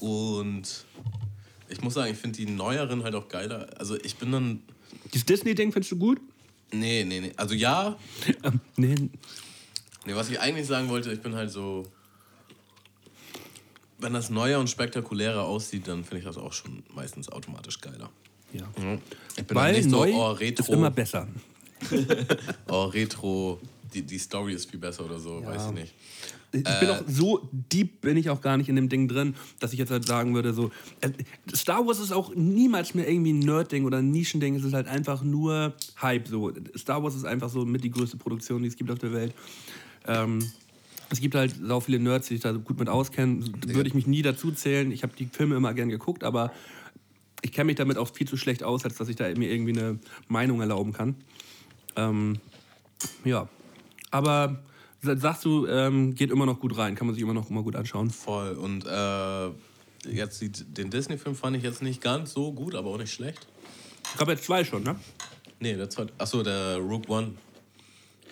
[0.00, 0.84] Und
[1.68, 3.68] ich muss sagen, ich finde die neueren halt auch geiler.
[3.78, 4.62] Also ich bin dann.
[5.12, 6.20] Dieses Disney-Ding findest du gut?
[6.72, 7.32] Nee, nee, nee.
[7.36, 7.96] Also ja.
[8.44, 8.94] Ähm, nee.
[10.06, 11.84] Nee, was ich eigentlich sagen wollte, ich bin halt so.
[13.98, 18.08] Wenn das neuer und spektakulärer aussieht, dann finde ich das auch schon meistens automatisch geiler.
[18.52, 18.66] Ja.
[19.36, 20.62] Ich bin Weil nicht neu so, oh, Retro.
[20.62, 21.28] ist immer besser.
[22.68, 23.60] oh, Retro,
[23.92, 25.94] die, die Story ist viel besser oder so, weiß ich nicht.
[26.52, 29.72] Ich bin auch so deep bin ich auch gar nicht in dem Ding drin, dass
[29.72, 30.70] ich jetzt halt sagen würde, so
[31.00, 31.10] äh,
[31.54, 34.56] Star Wars ist auch niemals mehr irgendwie ein Nerd-Ding oder ein Nischending.
[34.56, 36.26] Es ist halt einfach nur Hype.
[36.26, 39.12] So Star Wars ist einfach so mit die größte Produktion, die es gibt auf der
[39.12, 39.34] Welt.
[40.06, 40.40] Ähm,
[41.10, 43.52] es gibt halt sau viele Nerds, die sich da gut mit auskennen.
[43.66, 44.90] Würde ich mich nie dazu zählen.
[44.92, 46.52] Ich habe die Filme immer gern geguckt, aber
[47.42, 49.78] ich kenne mich damit auch viel zu schlecht aus, als dass ich da mir irgendwie
[49.78, 49.98] eine
[50.28, 51.16] Meinung erlauben kann.
[51.96, 52.38] Ähm,
[53.24, 53.48] ja,
[54.10, 54.62] aber
[55.02, 57.76] sagst du, ähm, geht immer noch gut rein, kann man sich immer noch immer gut
[57.76, 58.10] anschauen.
[58.10, 58.52] Voll.
[58.52, 59.48] Und äh,
[60.10, 63.46] jetzt die, den Disney-Film fand ich jetzt nicht ganz so gut, aber auch nicht schlecht.
[64.04, 64.96] Ich glaube jetzt zwei schon, ne?
[65.60, 66.12] Nee, der zweite.
[66.18, 67.34] Achso, der Rook One.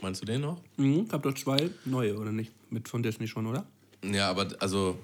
[0.02, 0.60] Meinst du den noch?
[0.76, 2.52] Mhm, ich glaube doch zwei neue, oder nicht?
[2.70, 3.66] Mit von Disney schon, oder?
[4.02, 4.98] Ja, aber also.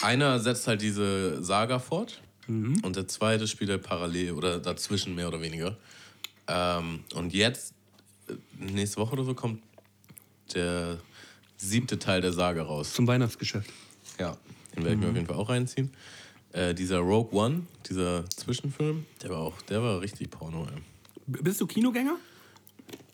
[0.00, 5.28] Einer setzt halt diese Saga fort und der zweite spielt halt parallel oder dazwischen mehr
[5.28, 5.76] oder weniger.
[6.48, 7.72] Ähm, und jetzt,
[8.28, 9.62] äh, nächste Woche oder so, kommt
[10.54, 10.98] der
[11.56, 12.92] siebte Teil der Saga raus.
[12.94, 13.70] Zum Weihnachtsgeschäft.
[14.18, 14.36] Ja,
[14.74, 15.90] den werde ich mir auf jeden Fall auch reinziehen.
[16.52, 20.82] Äh, dieser Rogue One, dieser Zwischenfilm, der war auch, der war richtig Porno, ey.
[21.26, 22.16] B- Bist du Kinogänger?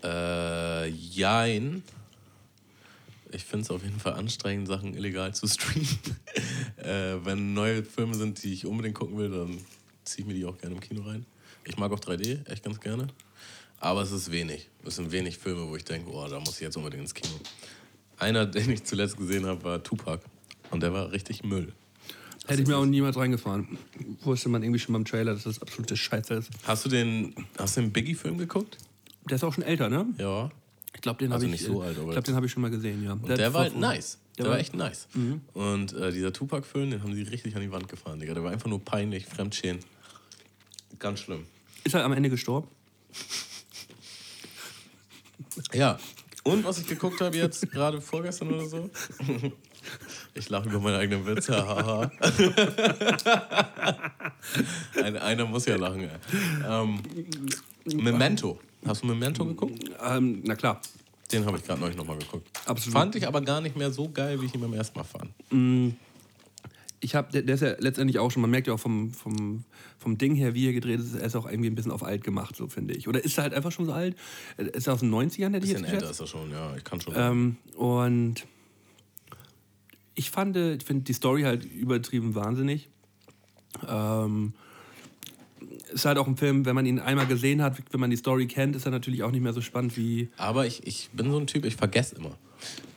[0.03, 1.82] Äh, jein.
[3.30, 5.89] Ich finde es auf jeden Fall anstrengend, Sachen illegal zu streamen.
[6.78, 9.59] äh, wenn neue Filme sind, die ich unbedingt gucken will, dann
[10.05, 11.26] ziehe ich mir die auch gerne im Kino rein.
[11.64, 13.09] Ich mag auch 3D, echt ganz gerne.
[13.81, 14.68] Aber es ist wenig.
[14.85, 17.35] Es sind wenig Filme, wo ich denke, oh, da muss ich jetzt unbedingt ins Kino.
[18.18, 20.22] Einer, den ich zuletzt gesehen habe, war Tupac.
[20.70, 21.72] Und der war richtig Müll.
[22.47, 23.76] Hätte ich mir auch niemals reingefahren.
[24.22, 26.51] Wusste man irgendwie schon beim Trailer, dass das absolute Scheiße ist.
[26.64, 28.79] Hast du den, hast du den Biggie-Film geguckt?
[29.29, 30.07] Der ist auch schon älter, ne?
[30.16, 30.51] Ja.
[30.95, 32.62] Ich glaube, den Also habe ich, so äh, alt, ich, glaub, den hab ich schon
[32.62, 33.12] mal gesehen, ja.
[33.12, 34.18] Und der, war halt nice.
[34.39, 35.07] Der, der war war- echt nice.
[35.53, 38.33] Und äh, dieser Tupac-Film, den haben sie richtig an die Wand gefahren, Digga.
[38.33, 39.83] Der war einfach nur peinlich, fremdschämen.
[40.99, 41.45] Ganz schlimm.
[41.85, 42.68] Ist er am Ende gestorben?
[45.72, 45.98] Ja.
[46.44, 48.90] Und was ich geguckt habe jetzt, gerade vorgestern oder so.
[50.34, 51.56] Ich lache über meine eigenen Witze.
[51.66, 52.11] haha.
[55.02, 56.09] Ein, einer muss ja lachen.
[56.66, 57.02] Ähm,
[57.84, 58.59] Memento.
[58.86, 59.78] Hast du Memento geguckt?
[60.04, 60.80] Ähm, na klar.
[61.32, 62.48] Den habe ich gerade neulich nochmal geguckt.
[62.64, 62.92] Absolut.
[62.98, 65.30] Fand ich aber gar nicht mehr so geil, wie ich ihn beim ersten Mal fand.
[67.01, 69.64] Ich habe, der, der ist ja letztendlich auch schon, man merkt ja auch vom, vom,
[69.99, 72.24] vom Ding her, wie er gedreht ist, er ist auch irgendwie ein bisschen auf alt
[72.24, 73.09] gemacht, so finde ich.
[73.09, 74.16] Oder ist er halt einfach schon so alt?
[74.57, 76.74] Ist er aus den 90ern, der Bisschen älter ist er schon, ja.
[76.76, 77.14] Ich kann schon.
[77.16, 78.46] Ähm, und
[80.14, 82.88] ich fand, ich finde die Story halt übertrieben wahnsinnig.
[83.86, 84.55] Ähm,
[85.92, 88.46] ist halt auch ein Film, wenn man ihn einmal gesehen hat, wenn man die Story
[88.46, 90.28] kennt, ist er natürlich auch nicht mehr so spannend wie.
[90.36, 92.36] Aber ich, ich bin so ein Typ, ich vergesse immer.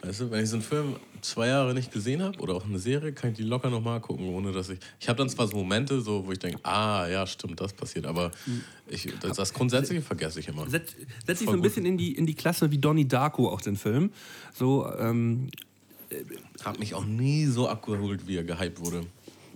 [0.02, 2.80] Weißt du, wenn ich so einen Film zwei Jahre nicht gesehen habe oder auch eine
[2.80, 4.80] Serie, kann ich die locker nochmal gucken, ohne dass ich.
[5.00, 8.06] Ich habe dann zwar so Momente, so, wo ich denke, ah, ja, stimmt, das passiert,
[8.06, 8.32] aber
[8.88, 10.70] ich, das, das Grundsätzliche vergesse ich immer.
[10.70, 10.96] Setz
[11.28, 13.76] sich Voll so ein bisschen in die, in die Klasse wie Donnie Darko auch den
[13.76, 14.12] Film.
[14.54, 15.50] So, ähm,
[16.64, 19.06] Hat mich auch nie so abgeholt, wie er gehypt wurde.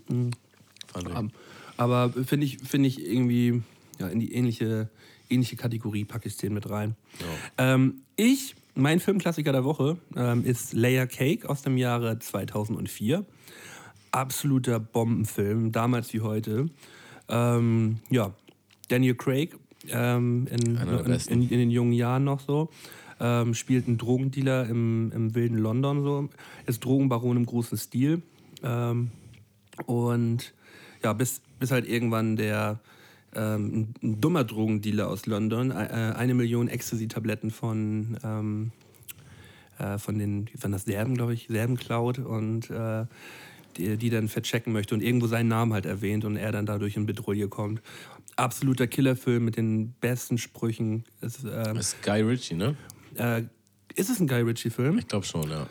[0.08, 1.34] Fand ich.
[1.78, 3.62] Aber finde ich, find ich irgendwie
[4.00, 4.90] ja, in die ähnliche,
[5.30, 6.96] ähnliche Kategorie packe ich den mit rein.
[7.58, 13.26] Ähm, ich, mein Filmklassiker der Woche ähm, ist Layer Cake aus dem Jahre 2004.
[14.12, 16.70] Absoluter Bombenfilm, damals wie heute.
[17.28, 18.34] Ähm, ja,
[18.90, 19.58] Daniel Craig
[19.90, 22.70] ähm, in, in, in den jungen Jahren noch so.
[23.20, 26.30] Ähm, spielt einen Drogendealer im, im wilden London so.
[26.66, 28.22] Ist Drogenbaron im großen Stil.
[28.62, 29.12] Ähm,
[29.86, 30.54] und
[31.04, 32.80] ja, bis, bis halt irgendwann der
[33.36, 38.72] ähm, ein, dummer Drogendealer aus London äh, eine Million Ecstasy-Tabletten von, ähm,
[39.78, 43.06] äh, von den, waren das Serben, glaube ich, Serben klaut und äh,
[43.78, 46.96] die, die dann verchecken möchte und irgendwo seinen Namen halt erwähnt und er dann dadurch
[46.96, 47.82] in Bedrohung kommt.
[48.38, 51.06] Absoluter Killerfilm mit den besten Sprüchen.
[51.22, 52.76] Es, ähm, Das ist Guy Ritchie, ne?
[53.16, 53.44] äh,
[53.96, 54.98] ist es ein Guy Ritchie-Film?
[55.00, 55.68] Ich glaube schon, ja.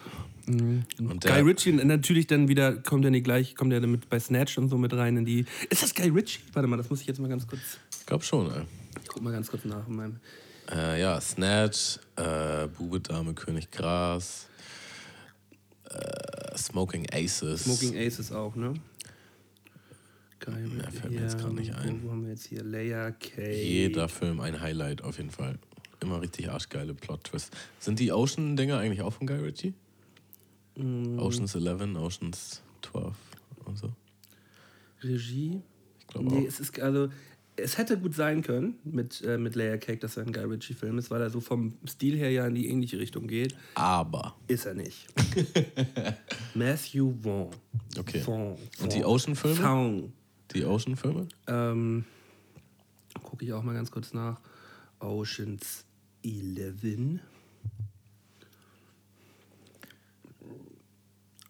[0.47, 0.84] Und Mhm.
[0.99, 4.18] Guy der, Ritchie natürlich dann wieder, kommt er nicht gleich, kommt er dann mit bei
[4.20, 5.47] Snatch und so mit rein in die.
[5.70, 6.40] Ist das Guy Ritchie?
[6.53, 7.62] Warte mal, das muss ich jetzt mal ganz kurz.
[7.99, 8.62] ich glaube schon, ey.
[9.03, 9.86] Ich guck mal ganz kurz nach.
[9.88, 10.20] In meinem
[10.70, 14.49] Äh, ja, Snatch, äh, Bube, Dame, König, Gras,
[15.90, 17.64] äh, Smoking Aces.
[17.64, 18.74] Smoking Aces auch, ne?
[20.40, 22.03] Guy Mehr fällt mir jetzt grad nicht ein.
[22.05, 22.62] Wo haben wir jetzt hier?
[22.62, 23.62] Layer Cake.
[23.62, 25.59] Jeder Film ein Highlight auf jeden Fall.
[26.01, 27.51] Immer richtig arschgeile Plot-Twists.
[27.78, 29.72] Sind die Ocean-Dinger eigentlich auch von Guy Ritchie?
[30.77, 31.18] Mm.
[31.18, 33.14] Oceans 11, Oceans 12
[33.64, 33.93] und so?
[35.03, 35.61] Regie?
[36.01, 36.49] Ich glaube Nee, auch.
[36.49, 37.09] es ist also.
[37.57, 40.99] Es hätte gut sein können mit, äh, mit Layer Cake, dass er ein Guy Ritchie-Film
[40.99, 43.55] ist, weil er so vom Stil her ja in die ähnliche Richtung geht.
[43.77, 44.35] Aber.
[44.49, 45.07] Ist er nicht.
[46.55, 47.51] Matthew Vaughn.
[47.97, 48.18] Okay.
[48.20, 48.57] Vaughn.
[48.81, 49.12] Und die Vaughn.
[49.14, 49.55] Ocean-Filme?
[49.57, 50.12] Vaughn.
[50.53, 51.29] Die Ocean-Filme?
[51.47, 52.05] Ähm,
[53.22, 54.41] Gucke ich auch mal ganz kurz nach.
[54.99, 55.85] Oceans
[56.25, 57.20] 11.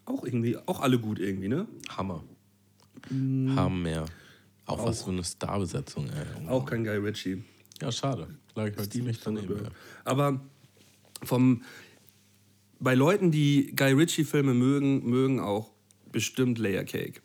[0.05, 1.67] Auch irgendwie, auch alle gut irgendwie, ne?
[1.89, 2.23] Hammer.
[3.09, 4.05] Hammer.
[4.67, 6.47] Auch, was für eine Starbesetzung, ey.
[6.47, 7.43] Auch kein Guy Ritchie.
[7.81, 8.27] Ja, schade.
[8.55, 9.67] Lag ich heute ziemlich daneben.
[10.03, 10.39] Aber
[11.23, 11.63] vom,
[12.79, 15.71] bei Leuten, die Guy Ritchie-Filme mögen, mögen auch
[16.11, 17.21] bestimmt Layer Cake.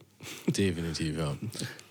[0.48, 1.36] Definitiv, ja.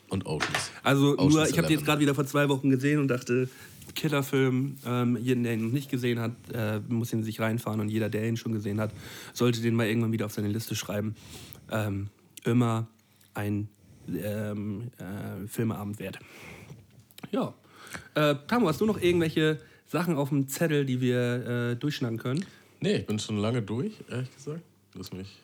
[0.09, 0.71] Und Oceans.
[0.83, 1.85] Also Ocean's nur, ich habe die jetzt 11.
[1.85, 3.49] gerade wieder vor zwei Wochen gesehen und dachte,
[3.95, 7.89] Killerfilm, ähm, jeden, der ihn noch nicht gesehen hat, äh, muss ihn sich reinfahren und
[7.89, 8.91] jeder, der ihn schon gesehen hat,
[9.33, 11.15] sollte den mal irgendwann wieder auf seine Liste schreiben.
[11.71, 12.09] Ähm,
[12.43, 12.87] immer
[13.33, 13.69] ein
[14.07, 16.19] ähm, äh, Filmeabend wert.
[17.31, 17.53] Ja.
[18.15, 22.45] Äh, Tamu, hast du noch irgendwelche Sachen auf dem Zettel, die wir äh, durchschneiden können?
[22.79, 24.61] Nee, ich bin schon lange durch, ehrlich gesagt.
[24.93, 25.41] Du hast mich,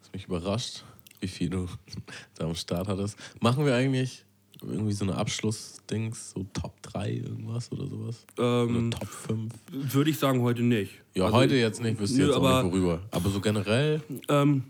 [0.00, 0.84] hast mich überrascht,
[1.20, 1.68] wie viel du
[2.34, 3.18] da am Start hattest.
[3.40, 4.24] Machen wir eigentlich
[4.62, 8.26] irgendwie so eine Abschlussdings, so Top 3 irgendwas oder sowas?
[8.38, 9.52] Ähm, oder Top 5?
[9.70, 10.92] Würde ich sagen, heute nicht.
[11.14, 13.00] Ja, Also, heute jetzt nicht, wüsste nö, jetzt auch aber- nicht worüber.
[13.10, 14.64] Aber so generell, Ähm,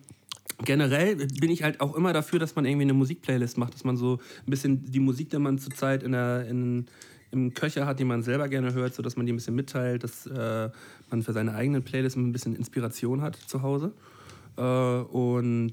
[0.65, 3.97] generell bin ich halt auch immer dafür, dass man irgendwie eine Musikplaylist macht, dass man
[3.97, 6.87] so ein bisschen die Musik, die man zurzeit in der, in,
[7.31, 10.03] im Köcher hat, die man selber gerne hört, so dass man die ein bisschen mitteilt,
[10.05, 10.71] dass äh,
[11.11, 13.93] man für seine eigenen Playlists ein bisschen Inspiration hat zu Hause.
[14.57, 15.73] Äh, und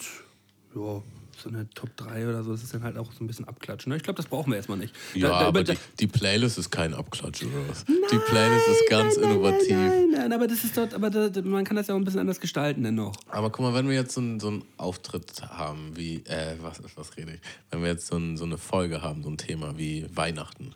[0.76, 1.02] ja,
[1.42, 3.90] so eine Top 3 oder so, das ist dann halt auch so ein bisschen abklatschen.
[3.92, 3.98] Ne?
[3.98, 4.94] Ich glaube, das brauchen wir erstmal nicht.
[5.14, 7.86] ja, Da- da- aber da- die, die Playlist ist kein Abklatsch oder was?
[7.86, 9.70] die Playlist ist ganz innovativ.
[9.72, 11.10] Nein, nein, aber das ist dort, aber
[11.44, 13.16] man kann das ja auch ein bisschen anders gestalten denn noch.
[13.30, 16.82] Aber guck mal, wenn wir jetzt so einen, so einen Auftritt haben, wie, äh, was,
[16.96, 17.40] was rede ich?
[17.72, 20.74] Wenn wir jetzt so, ein, so eine Folge haben, so ein Thema wie Weihnachten,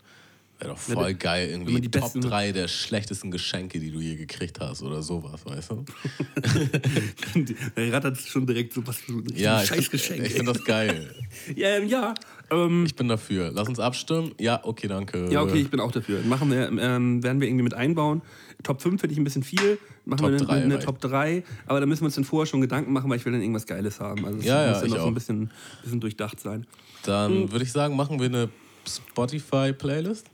[0.59, 4.15] wäre doch voll geil, irgendwie die Top besten- 3 der schlechtesten Geschenke, die du je
[4.15, 5.85] gekriegt hast oder sowas, weißt du?
[7.75, 10.25] Der rattert schon direkt so was ein Ja, ich scheiß Geschenk.
[10.25, 11.13] ich finde das geil.
[11.55, 12.13] Ja, ähm, ja.
[12.51, 13.51] Ähm, Ich bin dafür.
[13.53, 14.33] Lass uns abstimmen.
[14.39, 15.31] Ja, okay, danke.
[15.31, 16.21] ja, okay, ich bin auch dafür.
[16.23, 18.21] Machen wir, ähm, werden wir irgendwie mit einbauen.
[18.63, 19.77] Top 5 finde ich ein bisschen viel.
[20.05, 20.85] Machen Top wir eine, drei eine reicht.
[20.85, 21.43] Top 3.
[21.67, 23.65] Aber da müssen wir uns dann vorher schon Gedanken machen, weil ich will dann irgendwas
[23.67, 24.25] Geiles haben.
[24.25, 25.07] Also es Ja, ja, muss dann noch so auch.
[25.07, 25.51] ein bisschen,
[25.83, 26.65] bisschen durchdacht sein.
[27.03, 27.51] Dann Hm.
[27.51, 28.49] würde ich sagen, machen wir eine
[28.87, 30.25] Spotify-Playlist.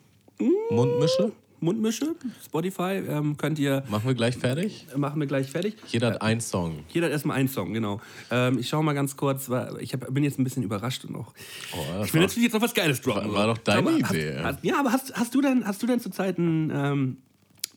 [0.69, 1.31] Mundmische.
[1.61, 2.13] Mundmische,
[2.45, 4.85] Spotify, ähm, könnt ihr, Machen wir gleich fertig.
[4.95, 5.75] machen wir gleich fertig.
[5.87, 6.79] Jeder hat einen Song.
[6.89, 8.01] Jeder hat erstmal einen Song, genau.
[8.29, 11.33] Ähm, ich schaue mal ganz kurz, weil ich hab, bin jetzt ein bisschen überrascht noch.
[11.73, 13.29] Oh, das Ich will natürlich jetzt noch was Geiles droppen.
[13.31, 14.35] War- war doch deine Aber Idee.
[14.37, 17.17] Hast, hast, ja, aber hast, hast du denn, hast du denn zurzeit einen, ähm,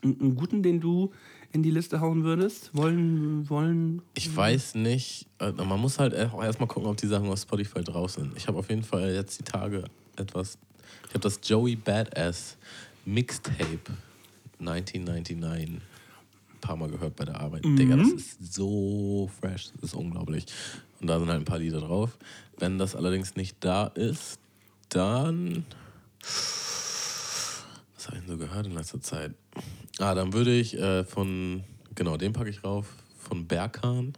[0.03, 1.11] einen einen guten, den du
[1.51, 2.69] in die Liste hauen würdest?
[2.75, 4.01] Wollen, wollen.
[4.13, 5.25] Ich weiß nicht.
[5.39, 8.33] äh, Man muss halt auch erstmal gucken, ob die Sachen auf Spotify drauf sind.
[8.37, 9.85] Ich habe auf jeden Fall jetzt die Tage
[10.17, 10.59] etwas.
[11.07, 12.57] Ich habe das Joey Badass
[13.05, 13.79] Mixtape
[14.59, 15.81] 1999
[16.59, 17.63] ein paar Mal gehört bei der Arbeit.
[17.63, 19.71] Digga, das ist so fresh.
[19.73, 20.45] Das ist unglaublich.
[20.99, 22.17] Und da sind halt ein paar Lieder drauf.
[22.57, 24.39] Wenn das allerdings nicht da ist,
[24.89, 25.65] dann.
[27.95, 29.33] Was habe ich denn so gehört in letzter Zeit?
[29.99, 31.63] Ah, dann würde ich äh, von.
[31.95, 32.87] Genau, den packe ich rauf.
[33.17, 34.13] Von Berkan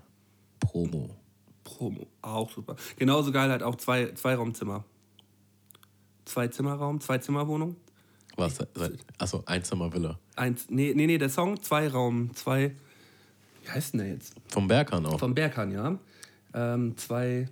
[0.59, 1.09] Promo.
[1.63, 2.75] Promo, auch super.
[2.97, 4.83] Genauso geil halt auch zwei, zwei Raumzimmer.
[6.31, 7.75] Zwei Zimmerraum, zwei Zimmerwohnung.
[8.37, 8.57] Was?
[9.17, 10.17] Achso, Einzimmervilla.
[10.37, 12.71] Eins, nee, nee, nee, der Song, zwei Raum, zwei.
[13.61, 14.33] Wie heißt denn der jetzt?
[14.47, 15.19] Vom Berkan auch.
[15.19, 15.99] Vom Berkan, ja.
[16.53, 17.49] Ähm, zwei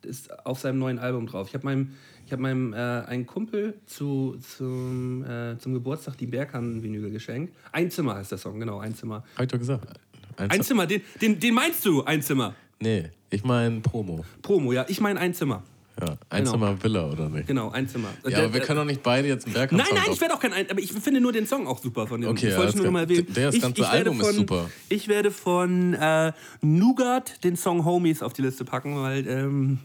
[0.00, 1.48] ist auf seinem neuen Album drauf.
[1.48, 1.94] Ich habe meinem,
[2.24, 7.54] ich hab meinem äh, einen Kumpel zu, zum, äh, zum Geburtstag die Berkan-Vinyl geschenkt.
[7.70, 9.24] Ein Zimmer heißt der Song, genau, ein Zimmer.
[9.36, 10.00] Hab ich doch gesagt.
[10.38, 12.54] Einzim Ein Zimmer, den, den, den meinst du, ein Zimmer.
[12.80, 14.24] Nee, ich meine Promo.
[14.40, 15.62] Promo, ja, ich meine ein Zimmer.
[16.00, 17.46] Ja, Einzimmervilla oder nicht?
[17.46, 18.08] Genau, ein Zimmer.
[18.24, 20.34] Ja, Der- aber wir können doch nicht beide jetzt einen Berkan Nein, nein, ich werde
[20.34, 22.30] auch kein ein, aber ich finde nur den Song auch super von dem.
[22.30, 23.26] Okay, ich ja, wollte das nur mal erwähnen.
[23.32, 24.70] der- das ich, ganze ich werde Album ist von, super.
[24.88, 26.32] Ich werde von äh,
[26.62, 29.78] Nougat den Song Homies auf die Liste packen, weil ähm,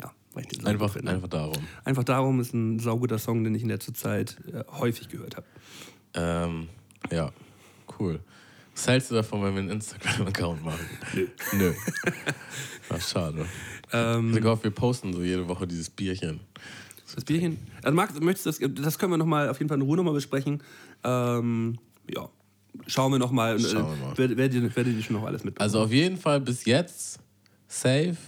[0.00, 1.12] ja, weil ich den Einfach, finde.
[1.12, 1.66] einfach darum.
[1.84, 5.46] Einfach darum ist ein sauguter Song, den ich in letzter Zeit äh, häufig gehört habe.
[6.14, 6.68] Ähm,
[7.10, 7.30] ja,
[7.98, 8.20] cool.
[8.76, 10.86] Was hältst du davon, wenn wir einen Instagram-Account machen?
[11.14, 11.26] Nö.
[11.54, 11.72] Nö.
[12.90, 13.46] Ach, schade.
[13.90, 16.40] Ähm, ich hoffe, wir posten so jede Woche dieses Bierchen.
[17.14, 17.56] Das Bierchen.
[17.82, 19.96] Also Max, möchtest du das, das können wir noch mal auf jeden Fall in Ruhe
[19.96, 20.62] nochmal besprechen.
[21.04, 21.78] Ähm,
[22.14, 22.28] ja,
[22.86, 23.58] schauen wir nochmal.
[23.58, 24.18] Schauen wir mal.
[24.18, 25.64] Werdet werdet ihr schon noch alles mitbekommen.
[25.64, 27.18] Also auf jeden Fall bis jetzt
[27.68, 28.18] safe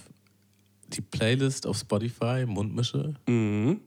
[0.87, 3.13] die Playlist auf Spotify, Mundmische.
[3.27, 3.81] Mhm.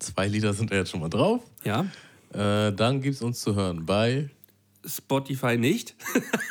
[0.00, 1.42] Zwei Lieder sind da jetzt schon mal drauf.
[1.64, 1.86] ja.
[2.32, 4.28] Äh, dann gibt es uns zu hören bei
[4.86, 5.94] Spotify nicht.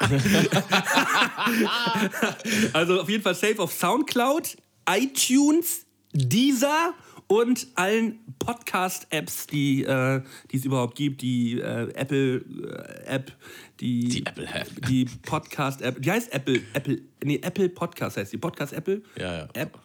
[2.74, 4.58] also auf jeden Fall safe auf Soundcloud,
[4.90, 6.94] iTunes, Deezer
[7.28, 10.22] und allen Podcast-Apps, die äh,
[10.52, 11.22] es überhaupt gibt.
[11.22, 13.32] Die äh, Apple-App,
[13.80, 14.68] die, Die Apple-App.
[14.88, 16.02] Die Podcast-App.
[16.02, 16.62] Die heißt Apple.
[16.74, 17.02] Apple.
[17.24, 18.38] Nee, Apple Podcast heißt die.
[18.38, 19.02] Podcast-Apple.
[19.18, 19.48] Ja, ja.
[19.54, 19.80] App.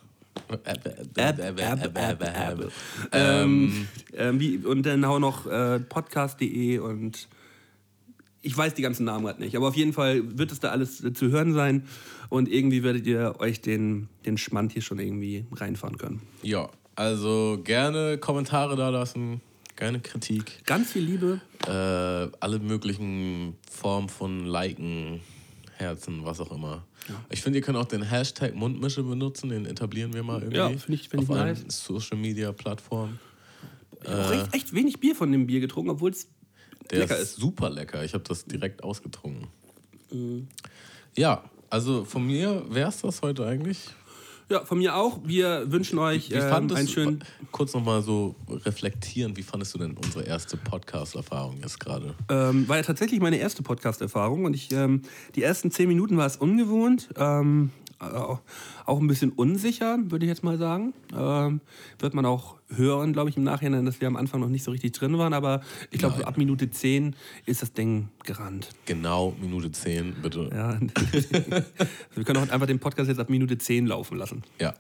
[4.64, 7.28] Und dann auch noch äh, podcast.de und
[8.48, 11.04] ich weiß die ganzen Namen gerade nicht, aber auf jeden Fall wird es da alles
[11.04, 11.84] äh, zu hören sein
[12.30, 16.22] und irgendwie werdet ihr euch den, den Schmand hier schon irgendwie reinfahren können.
[16.42, 19.40] Ja, also gerne Kommentare da lassen,
[19.76, 20.64] gerne Kritik.
[20.64, 21.40] Ganz viel Liebe.
[21.66, 21.70] Äh,
[22.40, 25.20] alle möglichen Formen von Liken,
[25.76, 26.84] Herzen, was auch immer.
[27.30, 30.56] Ich finde, ihr könnt auch den Hashtag Mundmische benutzen, den etablieren wir mal irgendwie.
[30.56, 31.84] Ja, finde ich- finde ich auf allen nice.
[31.84, 33.18] Social Media Plattformen.
[34.02, 36.28] Ich habe auch echt, echt wenig Bier von dem Bier getrunken, obwohl es
[36.90, 37.36] Der lecker ist ist.
[37.36, 38.04] super lecker.
[38.04, 39.48] Ich habe das direkt ausgetrunken.
[40.10, 40.48] Mhm.
[41.16, 43.90] Ja, also von mir wäre es das heute eigentlich.
[44.50, 45.20] Ja, von mir auch.
[45.24, 47.22] Wir wünschen euch ähm, einen schönen.
[47.52, 52.14] Kurz nochmal so reflektieren, wie fandest du denn unsere erste Podcast-Erfahrung jetzt gerade?
[52.30, 55.02] Ähm, war ja tatsächlich meine erste Podcast-Erfahrung und ich, ähm,
[55.34, 57.10] die ersten zehn Minuten war es ungewohnt.
[57.16, 60.94] Ähm, auch ein bisschen unsicher, würde ich jetzt mal sagen.
[61.16, 61.60] Ähm,
[61.98, 64.70] wird man auch hören, glaube ich, im Nachhinein, dass wir am Anfang noch nicht so
[64.70, 65.32] richtig drin waren.
[65.32, 68.70] Aber ich glaube, so ab Minute 10 ist das Ding gerannt.
[68.86, 70.48] Genau, Minute 10, bitte.
[70.52, 70.78] Ja.
[72.14, 74.42] wir können auch einfach den Podcast jetzt ab Minute 10 laufen lassen.
[74.60, 74.74] Ja.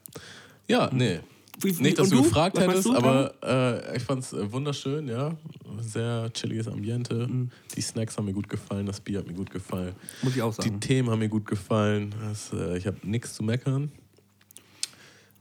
[0.68, 1.20] Ja, nee.
[1.60, 2.22] Wie- Nicht, dass du, du?
[2.22, 5.36] gefragt Was hättest, du, aber äh, ich fand es äh, wunderschön, ja.
[5.80, 7.26] Sehr chilliges Ambiente.
[7.26, 7.50] Mhm.
[7.74, 9.94] Die Snacks haben mir gut gefallen, das Bier hat mir gut gefallen.
[10.22, 10.80] Muss ich auch Die sagen.
[10.80, 12.14] Themen haben mir gut gefallen.
[12.20, 13.90] Das, äh, ich habe nichts zu meckern.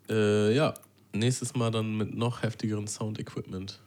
[0.09, 0.73] Äh, ja,
[1.13, 3.79] nächstes Mal dann mit noch heftigeren Sound-Equipment.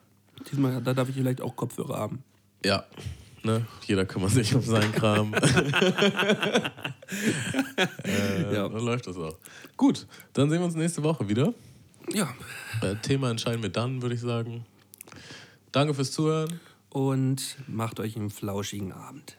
[0.50, 2.22] Diesmal da darf ich vielleicht auch Kopfhörer haben.
[2.64, 2.84] Ja,
[3.42, 3.66] ne?
[3.86, 5.34] jeder kümmert sich um seinen Kram.
[8.04, 8.68] äh, Ja.
[8.68, 9.36] Dann läuft das auch.
[9.76, 11.52] Gut, dann sehen wir uns nächste Woche wieder.
[12.12, 12.34] Ja.
[12.82, 14.66] Äh, Thema entscheiden wir dann, würde ich sagen.
[15.72, 16.60] Danke fürs Zuhören.
[16.90, 19.36] Und macht euch einen flauschigen Abend.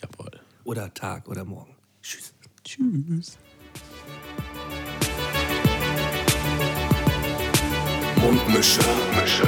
[0.00, 0.40] Jawohl.
[0.64, 1.76] Oder Tag oder Morgen.
[2.02, 2.32] Tschüss.
[2.64, 3.38] Tschüss.
[8.16, 8.80] Mundmische.
[8.80, 9.46] Mundmische.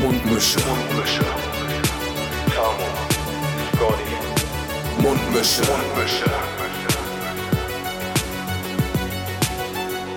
[0.00, 0.60] Mundmische.
[0.60, 1.24] Mundmische.
[2.54, 2.88] Tamo.
[3.76, 5.02] Scotty.
[5.02, 5.62] Mundmische.
[5.62, 6.67] Mundmische.